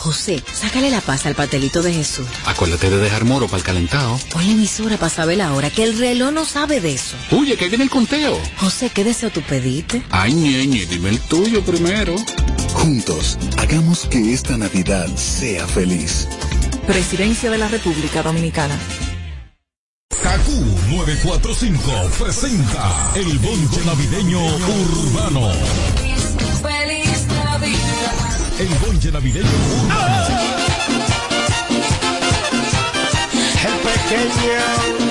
José, 0.01 0.43
sácale 0.51 0.89
la 0.89 0.99
paz 0.99 1.27
al 1.27 1.35
pastelito 1.35 1.83
de 1.83 1.93
Jesús. 1.93 2.25
Acuérdate 2.47 2.89
de 2.89 2.97
dejar 2.97 3.23
moro 3.23 3.45
para 3.45 3.57
el 3.59 3.63
calentado. 3.63 4.19
Pon 4.31 4.43
la 4.43 4.51
emisora 4.51 4.97
para 4.97 5.11
saber 5.11 5.37
la 5.37 5.53
hora, 5.53 5.69
que 5.69 5.83
el 5.83 5.95
reloj 5.95 6.31
no 6.31 6.43
sabe 6.43 6.81
de 6.81 6.95
eso. 6.95 7.15
Oye, 7.29 7.55
que 7.55 7.69
viene 7.69 7.83
el 7.83 7.91
conteo. 7.91 8.35
José, 8.57 8.89
¿qué 8.89 9.03
deseo 9.03 9.29
tú 9.29 9.43
pediste? 9.43 10.01
Ay, 10.09 10.33
ñeñe, 10.33 10.87
dime 10.87 11.09
el 11.09 11.19
tuyo 11.19 11.63
primero. 11.63 12.15
Juntos, 12.73 13.37
hagamos 13.57 14.07
que 14.07 14.33
esta 14.33 14.57
Navidad 14.57 15.07
sea 15.15 15.67
feliz. 15.67 16.27
Presidencia 16.87 17.51
de 17.51 17.59
la 17.59 17.67
República 17.67 18.23
Dominicana. 18.23 18.75
Kaku 20.23 20.65
945 20.89 22.09
presenta 22.17 23.11
el 23.13 23.37
bonche 23.37 23.85
navideño 23.85 24.43
urbano. 24.43 25.51
El 28.61 28.69
bonche 28.75 29.11
navideño 29.11 29.49
urbano. 29.81 30.27
El 33.65 33.75
pequeño. 33.87 35.10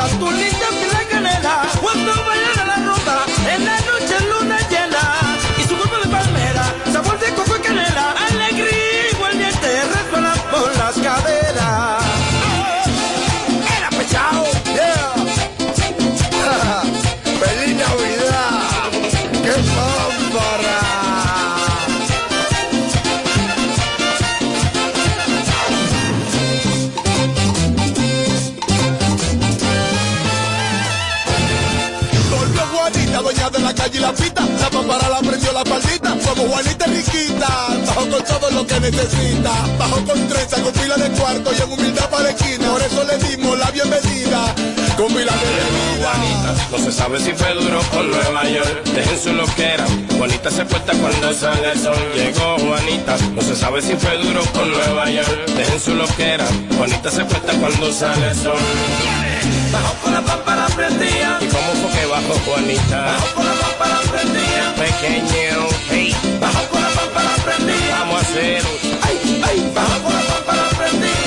Y 0.00 0.08
Manuela, 0.08 0.18
tu 0.18 0.30
linda 0.30 0.68
piel 0.80 1.08
canela, 1.08 1.62
pita. 34.82 34.96
La 34.96 34.98
papara 34.98 35.08
la 35.52 35.64
faldita. 35.64 36.16
Como 36.26 36.48
Juanita 36.48 36.86
riquita, 36.86 37.68
bajo 37.86 38.08
con 38.08 38.24
todo 38.24 38.50
lo 38.50 38.66
que 38.66 38.80
necesita. 38.80 39.52
Bajo 39.78 40.04
con 40.04 40.28
trenza, 40.28 40.62
con 40.62 40.72
pila 40.72 40.96
de 40.96 41.10
cuarto 41.10 41.50
y 41.52 41.62
en 41.62 41.72
humildad 41.72 42.10
para 42.10 42.24
la 42.24 42.30
esquina. 42.30 42.70
Por 42.70 42.82
eso 42.82 43.04
le 43.04 43.18
dimos 43.18 43.58
la 43.58 43.70
bienvenida. 43.70 44.54
Con 44.96 45.08
pila 45.08 45.32
de. 45.32 45.80
Juanita, 46.00 46.54
no 46.70 46.78
se 46.78 46.92
sabe 46.92 47.20
si 47.20 47.32
fue 47.32 47.54
duro 47.54 47.80
por 47.92 48.04
Nueva 48.04 48.44
York. 48.48 48.84
Dejen 48.94 49.18
su 49.18 49.32
loquera. 49.32 49.86
Juanita 50.16 50.50
se 50.50 50.64
cuesta 50.64 50.92
cuando 50.94 51.32
sale 51.34 51.72
el 51.72 51.78
sol. 51.78 51.96
Llegó 52.14 52.58
Juanita, 52.58 53.16
no 53.34 53.42
se 53.42 53.56
sabe 53.56 53.82
si 53.82 53.94
fue 53.96 54.16
duro 54.18 54.42
por 54.52 54.66
Nueva 54.66 55.10
York. 55.10 55.46
Dejen 55.56 55.80
su 55.80 55.94
loquera. 55.94 56.46
Juanita 56.76 57.10
se 57.10 57.24
cuesta 57.24 57.52
cuando 57.54 57.92
sale 57.92 58.28
el 58.28 58.36
sol. 58.36 59.19
Bajo 59.72 59.94
con 60.02 60.12
la 60.12 60.22
pámpara 60.22 60.66
prendía. 60.66 61.38
¿Y 61.40 61.46
cómo 61.46 61.72
fue 61.80 62.00
que 62.00 62.06
bajó 62.06 62.34
Juanita? 62.46 63.04
Bajo 63.04 63.34
con 63.34 63.46
la 63.46 63.52
pámpara 63.52 64.00
prendía. 64.10 64.74
Pequeño, 64.76 65.68
hey. 65.90 66.16
Bajo 66.40 66.68
con 66.68 66.82
la 66.82 66.90
pámpara 66.90 67.34
prendía. 67.44 67.98
Vamos 68.00 68.16
a 68.16 68.20
hacer. 68.20 68.62
Ay, 69.02 69.42
ay, 69.46 69.72
bajo 69.74 70.02
con 70.02 70.12
la 70.14 70.20
pámpara 70.20 70.68
prendía. 70.76 71.20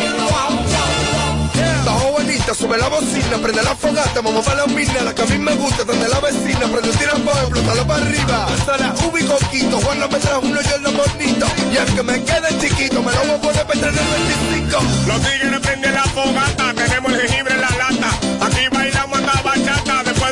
Sube 2.54 2.78
la 2.78 2.88
bocina, 2.88 3.38
prende 3.42 3.64
la 3.64 3.76
fogata, 3.76 4.22
vamos 4.22 4.46
para 4.46 4.58
la 4.58 4.68
mina, 4.68 5.02
la 5.04 5.16
que 5.16 5.24
a 5.24 5.26
mí 5.26 5.40
me 5.40 5.56
gusta, 5.56 5.84
donde 5.84 6.08
la 6.08 6.20
vecina, 6.20 6.60
prende 6.60 6.96
tira 6.98 7.14
fuego, 7.14 7.40
explótalo 7.40 7.88
para 7.88 8.06
arriba. 8.06 8.48
Sara, 8.64 8.94
Ubi, 9.08 9.24
Coquito, 9.24 9.80
Juan 9.82 10.00
no 10.00 10.08
me 10.08 10.20
trajo 10.20 10.42
uno, 10.46 10.62
yo 10.62 10.78
lo 10.78 10.92
bonito. 10.92 11.48
Y 11.74 11.78
aunque 11.78 12.04
me 12.04 12.24
quede 12.24 12.60
chiquito, 12.60 13.02
me 13.02 13.12
lo 13.12 13.20
voy 13.26 13.32
a 13.32 13.42
poner 13.42 13.66
para 13.66 13.74
entrar 13.74 13.94
en 13.94 14.00
el 14.00 14.06
25. 14.52 14.84
Los 15.08 15.22
tigres 15.22 15.60
prenden 15.62 15.94
la 15.96 16.04
fogata, 16.04 16.74
tenemos 16.76 17.12
el 17.14 17.22
jengibre 17.22 17.58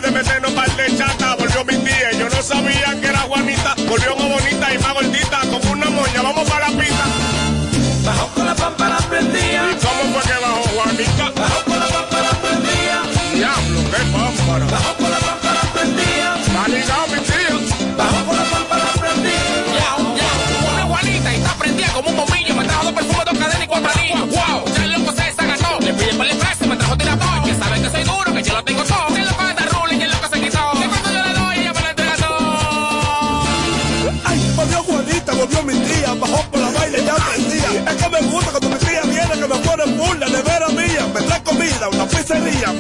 de 0.02 0.12
meternos 0.12 0.52
par 0.54 0.70
de 0.76 0.98
chata. 0.98 1.36
Volvió 1.36 1.64
mi 1.66 1.78
tía, 1.78 2.12
yo 2.18 2.30
no 2.30 2.42
sabía 2.42 3.00
que 3.00 3.08
era 3.08 3.20
Juanita. 3.20 3.76
Volvió 3.88 4.16
más 4.16 4.30
bonita 4.30 4.74
y 4.74 4.78
más 4.80 4.94
gordita, 4.94 5.40
como 5.50 5.72
una 5.72 5.90
moña, 5.90 6.22
vamos 6.22 6.50
para 6.50 6.61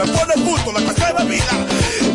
me 0.06 0.12
pone 0.12 0.34
justo 0.49 0.72
la 0.72 0.82
casa 0.93 1.14
de 1.14 1.26
vida. 1.26 1.54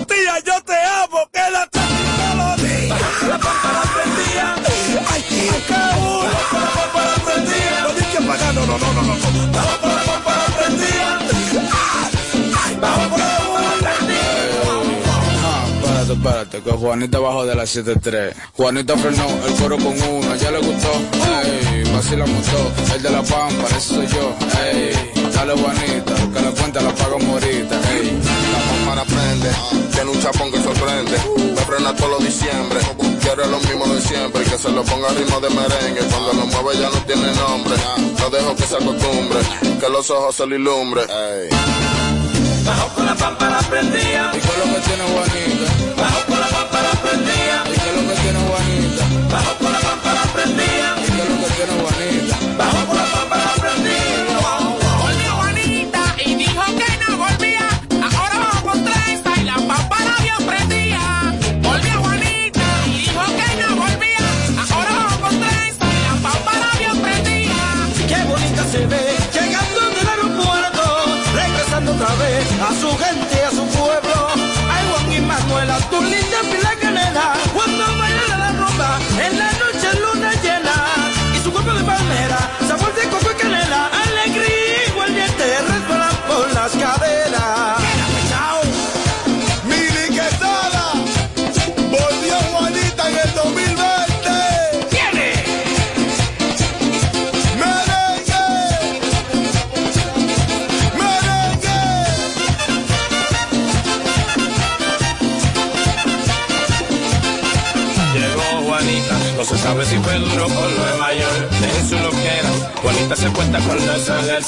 Tía, 0.06 0.34
yo 0.44 0.62
te 0.64 0.74
amo, 0.74 1.28
que 1.32 1.50
la 1.52 1.66
todos 1.68 2.36
los 2.36 2.56
días. 2.62 3.00
La 3.28 3.38
pámpara 3.38 3.82
prendía. 3.94 4.54
Ay, 5.08 5.22
tía, 5.28 5.58
qué 5.68 5.80
uno. 6.00 6.22
La 6.24 6.70
pámpara 6.74 7.14
prendía. 7.24 7.74
No 7.82 7.90
dije 7.94 8.18
apagar, 8.18 8.54
no, 8.54 8.66
no, 8.66 8.78
no, 8.78 8.92
no, 8.92 9.02
no. 9.02 9.14
Bajo 9.52 9.80
con 9.80 9.90
la 9.94 10.02
pámpara 10.02 10.44
prendía. 10.58 11.18
Bajo 12.80 13.10
con 13.10 13.20
la 13.20 13.38
pámpara 13.38 13.76
prendía. 13.80 14.26
Espérate, 16.12 16.62
que 16.62 16.70
Juanita 16.70 17.18
bajó 17.18 17.46
de 17.46 17.54
la 17.54 17.64
7-3. 17.64 18.34
Juanita 18.56 18.96
frenó 18.96 19.26
el 19.46 19.54
coro 19.54 19.76
con 19.76 20.00
uno, 20.02 20.36
ya 20.36 20.50
le 20.50 20.58
gustó. 20.58 20.92
Ey, 21.44 21.84
vacila 21.92 22.26
montó, 22.26 22.72
el 22.94 23.02
de 23.02 23.10
la 23.10 23.22
pampa, 23.22 23.66
ese 23.70 23.80
soy 23.80 24.06
yo. 24.06 24.34
Ey, 24.60 24.92
dale 25.34 25.54
Juanita, 25.54 26.14
cuenta 26.76 26.82
la 26.82 26.94
pago 26.94 27.18
morita. 27.18 27.76
Ey, 27.92 28.20
La 28.52 28.58
pámpara 28.70 29.04
prende, 29.04 29.50
tiene 29.92 30.10
un 30.10 30.20
chapón 30.20 30.50
que 30.52 30.62
sorprende. 30.62 31.16
Me 31.54 31.60
frena 31.62 31.94
todos 31.94 32.10
los 32.10 32.24
diciembre. 32.24 32.80
Quiere 33.20 33.46
lo 33.46 33.58
mismo 33.60 33.86
de 33.86 34.00
siempre, 34.00 34.42
que 34.44 34.58
se 34.58 34.70
lo 34.70 34.82
ponga 34.84 35.08
ritmo 35.10 35.40
de 35.40 35.50
merengue. 35.50 36.00
Cuando 36.10 36.32
lo 36.32 36.46
mueve 36.46 36.80
ya 36.80 36.90
no 36.90 36.98
tiene 37.06 37.32
nombre. 37.34 37.74
No 38.18 38.30
dejo 38.30 38.56
que 38.56 38.62
se 38.64 38.76
acostumbre, 38.76 39.38
que 39.80 39.88
los 39.88 40.10
ojos 40.10 40.34
se 40.34 40.46
le 40.46 40.56
ilumbre. 40.56 41.02
Bajo 42.66 42.88
con 42.94 43.06
la 43.06 43.14
pámpara 43.14 43.58
prendía. 43.70 44.32
¿y 44.34 44.40
qué 44.40 44.48
es 44.48 44.58
lo 44.58 44.74
que 44.74 44.80
tiene 44.80 45.04
Juanita? 45.12 46.02
Bajo 46.02 46.26
con 46.26 46.40
la 46.40 46.48
pámpara 46.48 46.90
prendía. 47.02 47.64
¿Y 47.66 47.78
qué 47.78 47.88
es 47.88 47.96
lo 47.96 48.02
que 48.08 48.20
tiene 48.20 48.38
Juanita? 48.48 49.34
Bajo 49.34 49.58
con 49.58 49.72
la 49.72 49.80
pámpara 49.80 50.22
prendía. 50.34 50.88
¿Y 50.98 51.06
qué 51.06 51.22
es 51.22 51.28
lo 51.28 51.36
que 51.36 51.52
tiene 51.54 51.72
Juanita? 51.82 52.15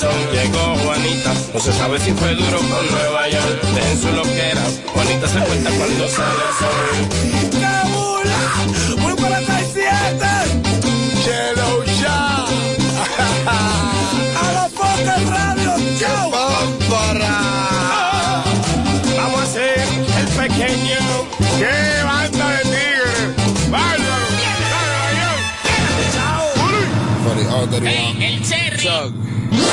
Llegó 0.00 0.76
Juanita. 0.84 1.34
No 1.52 1.58
se 1.58 1.72
sabe 1.72 1.98
si 1.98 2.12
fue 2.12 2.32
duro 2.36 2.58
con 2.58 2.86
Nueva 2.88 3.28
York. 3.30 3.62
Dejen 3.74 4.00
su 4.00 4.12
loquera. 4.12 4.62
Juanita 4.94 5.26
se 5.26 5.40
cuenta 5.40 5.70
cuando 5.70 6.08
sale 6.08 6.42
el 6.48 6.54
sol. 6.54 7.27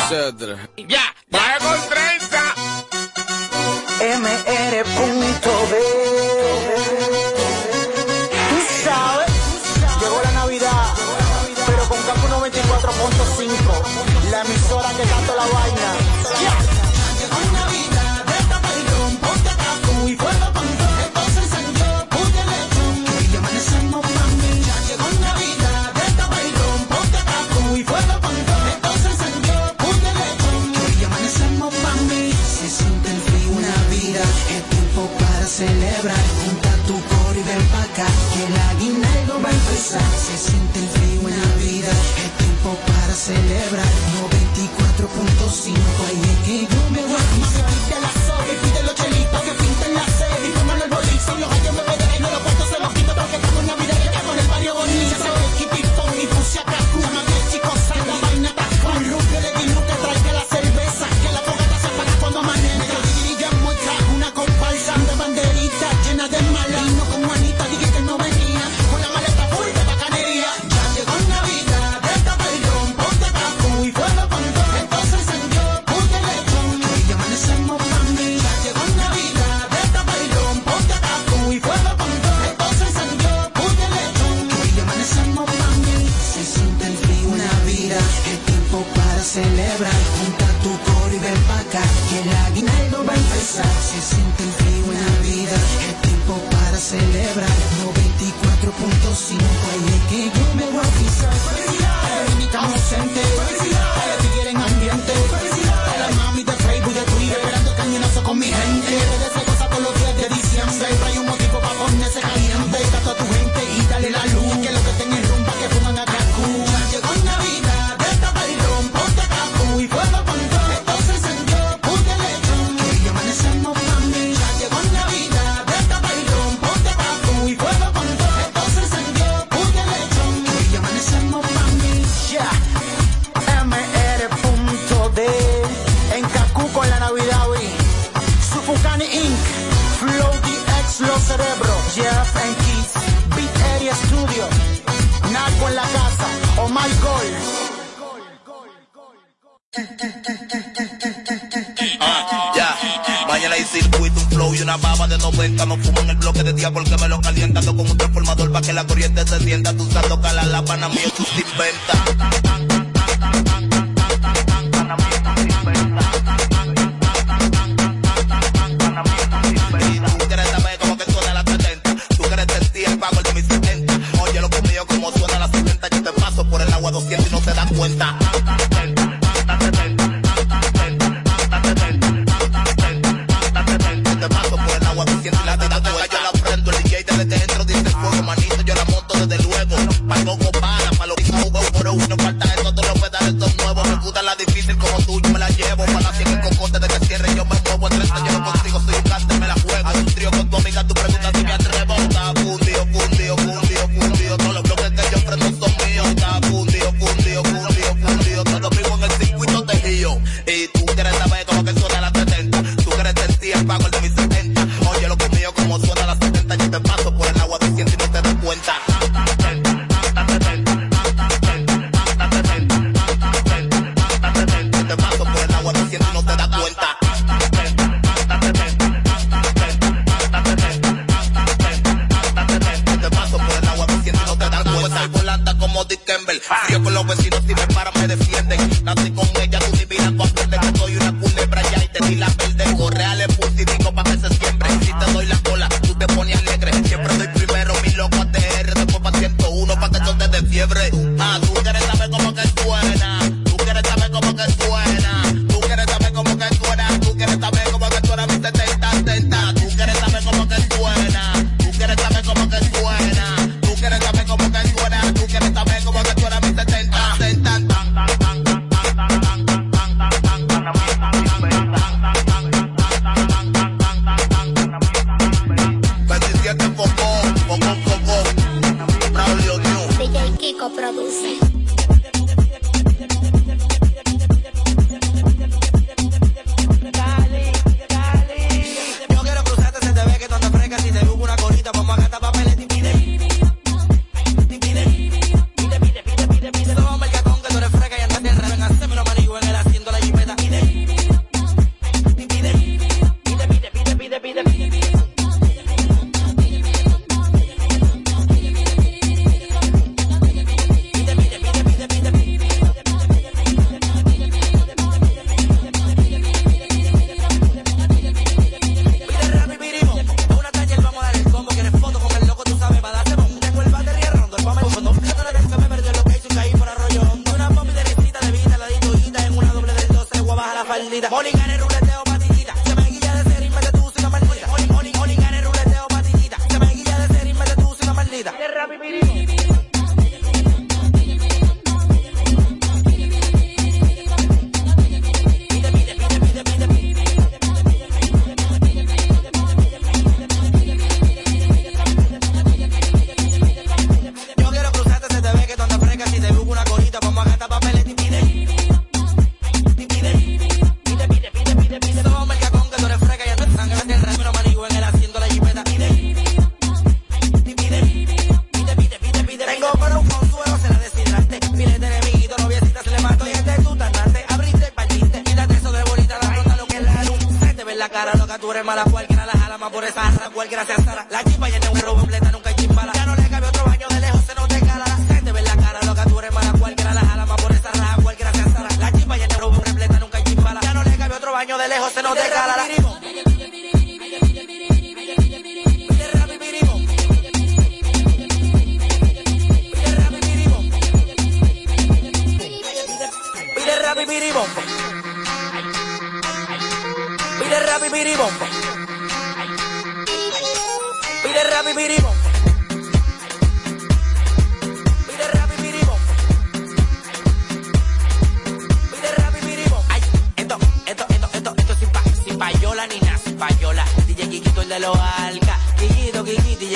Cedra. 0.10 0.65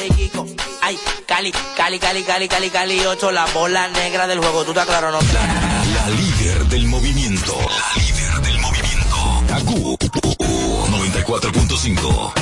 México. 0.09 0.45
Ay, 0.81 0.97
Cali, 1.25 1.51
Cali, 1.75 1.99
Cali, 1.99 2.23
Cali, 2.23 2.47
Cali, 2.47 2.69
Cali 2.69 3.05
8, 3.05 3.31
la 3.31 3.45
bola 3.47 3.87
negra 3.89 4.27
del 4.27 4.39
juego. 4.39 4.63
Tú 4.65 4.73
te 4.73 4.81
claro, 4.85 5.11
no? 5.11 5.19
La, 5.21 5.83
la 5.93 6.09
líder 6.09 6.65
del 6.65 6.87
movimiento. 6.87 7.55
La 7.59 7.93
líder 8.01 8.41
del 8.41 8.59
movimiento. 8.59 9.15
Acu 9.53 9.97
94.5. 9.97 12.33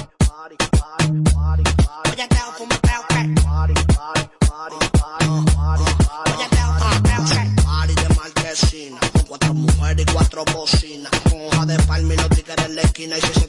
Cuatro 9.28 9.54
mujeres 9.54 10.06
y 10.08 10.12
cuatro 10.14 10.44
bocinas. 10.54 11.12
Con 11.30 11.42
hoja 11.42 11.66
de 11.66 11.78
palma 11.84 12.14
y 12.14 12.18
los 12.18 12.30
tigres 12.30 12.66
en 12.66 12.76
la 12.76 12.82
esquina. 12.82 13.18
Y 13.18 13.22
si 13.22 13.34
se 13.40 13.47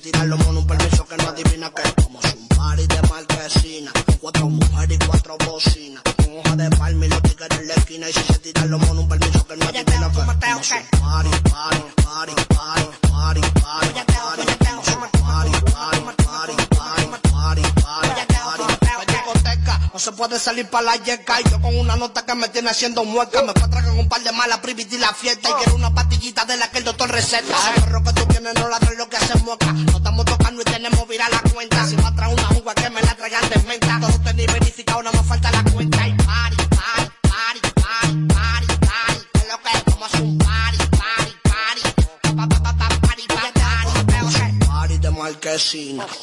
de 20.38 20.44
salir 20.44 20.66
para 20.68 20.86
la 20.86 20.96
yeca. 20.96 21.40
Y 21.40 21.50
yo 21.50 21.60
con 21.60 21.76
una 21.76 21.96
nota 21.96 22.24
que 22.24 22.34
me 22.34 22.48
tiene 22.48 22.70
haciendo 22.70 23.04
mueca. 23.04 23.42
Me 23.42 23.52
con 23.52 23.98
un 23.98 24.08
par 24.08 24.22
de 24.22 24.32
malas 24.32 24.58
privis 24.58 24.86
y 24.92 24.98
la 24.98 25.12
fiesta. 25.12 25.50
Y 25.50 25.52
quiero 25.52 25.74
una 25.74 25.92
pastillita 25.94 26.44
de 26.44 26.56
la 26.56 26.70
que 26.70 26.78
el 26.78 26.84
doctor 26.84 27.10
receta. 27.10 27.56
Ese 27.56 27.80
perro 27.80 28.02
que 28.02 28.12
tú 28.12 28.24
tienes 28.26 28.54
no 28.54 28.68
la 28.68 28.78
trae 28.78 28.96
lo 28.96 29.08
que 29.08 29.16
hace 29.16 29.36
mueca. 29.38 29.66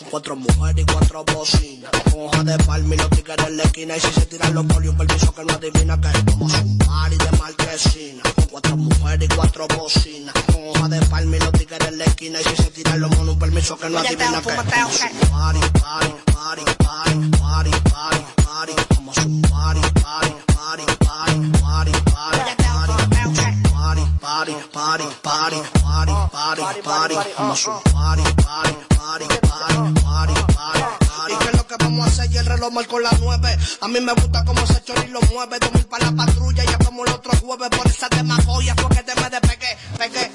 cuatro 0.10 0.36
mujeres 0.38 0.82
y 0.82 0.86
cuatro 0.86 1.26
bocinas. 1.26 1.92
Con 2.12 2.28
hoja 2.28 2.44
de 2.44 2.58
palma 2.60 2.96
y 2.96 2.98
los 2.98 3.10
tigres 3.10 3.48
en 3.48 3.58
la 3.58 3.64
esquina. 3.64 3.98
Y 3.98 4.00
si 4.00 4.08
se 4.14 4.26
tiran 4.28 4.54
los 4.54 4.66
poli, 4.66 4.88
un 4.88 4.98
permiso 4.98 5.36
que 5.36 5.44
no 5.44 5.54
adivina 5.54 6.00
que 6.00 6.08
estamos 6.08 6.54
un 6.54 6.78
party 6.78 7.18
de 7.18 7.38
marquesina. 7.38 8.24
Con 8.36 8.46
cuatro 8.46 8.78
mujeres 8.78 9.30
y 9.30 9.36
cuatro 9.36 9.68
bocinas. 9.68 10.34
Con 10.46 10.68
hoja 10.70 10.88
de 10.88 11.02
palma 11.08 11.36
y 11.36 11.40
los 11.40 11.52
tigres 11.52 11.88
en 11.88 11.98
la 11.98 12.06
esquina. 12.06 12.40
Y 12.40 12.44
si 12.44 12.56
se 12.56 12.72
tiran 12.72 13.02
los 13.02 13.10
monos, 13.12 13.34
un 13.34 13.40
permiso 13.40 13.78
que 13.78 13.90
no 13.90 14.00
pues 14.00 14.08
adivina 14.08 14.42
pues 14.42 14.56
que 14.56 14.62
un 14.62 14.68
party, 15.30 15.60
party, 15.82 16.14
party. 16.22 16.36
Como 18.96 19.12
un 19.12 19.42
party, 19.42 19.82
party. 20.02 20.55
Uh, 24.36 24.40
uh, 24.40 24.42
uh, 24.42 24.68
party, 24.68 25.06
party, 25.24 25.56
party, 25.80 26.12
party, 26.30 26.62
party, 26.62 26.82
party. 26.82 27.16
Vamos 27.38 27.68
a 27.68 27.80
party, 27.96 28.24
party, 28.44 28.76
party, 28.92 29.28
party, 29.48 29.94
party, 30.04 30.34
party. 30.54 31.34
¿Y 31.34 31.38
qué 31.38 31.48
es 31.48 31.56
lo 31.56 31.66
que 31.66 31.76
vamos 31.80 32.06
a 32.06 32.10
hacer? 32.10 32.32
Y 32.32 32.38
el 32.38 32.46
reloj 32.46 32.74
marcó 32.74 33.00
las 33.00 33.18
nueve. 33.22 33.58
A 33.80 33.88
mí 33.88 34.02
me 34.02 34.12
gusta 34.12 34.44
cómo 34.44 34.68
se 34.68 34.84
chori 34.84 35.08
lo 35.08 35.22
mueve. 35.32 35.58
Dos 35.60 35.72
mil 35.72 35.86
para 35.86 36.12
la 36.12 36.26
patrulla, 36.26 36.66
ya 36.66 36.78
como 36.80 37.06
el 37.06 37.14
otro 37.14 37.32
jueves. 37.40 37.70
Por 37.70 37.88
esa 37.88 38.10
demagogia 38.10 38.76
fue 38.76 38.90
que 38.90 39.04
te 39.04 39.16
me 39.22 39.30
despegué, 39.30 39.78
pegué. 39.98 40.32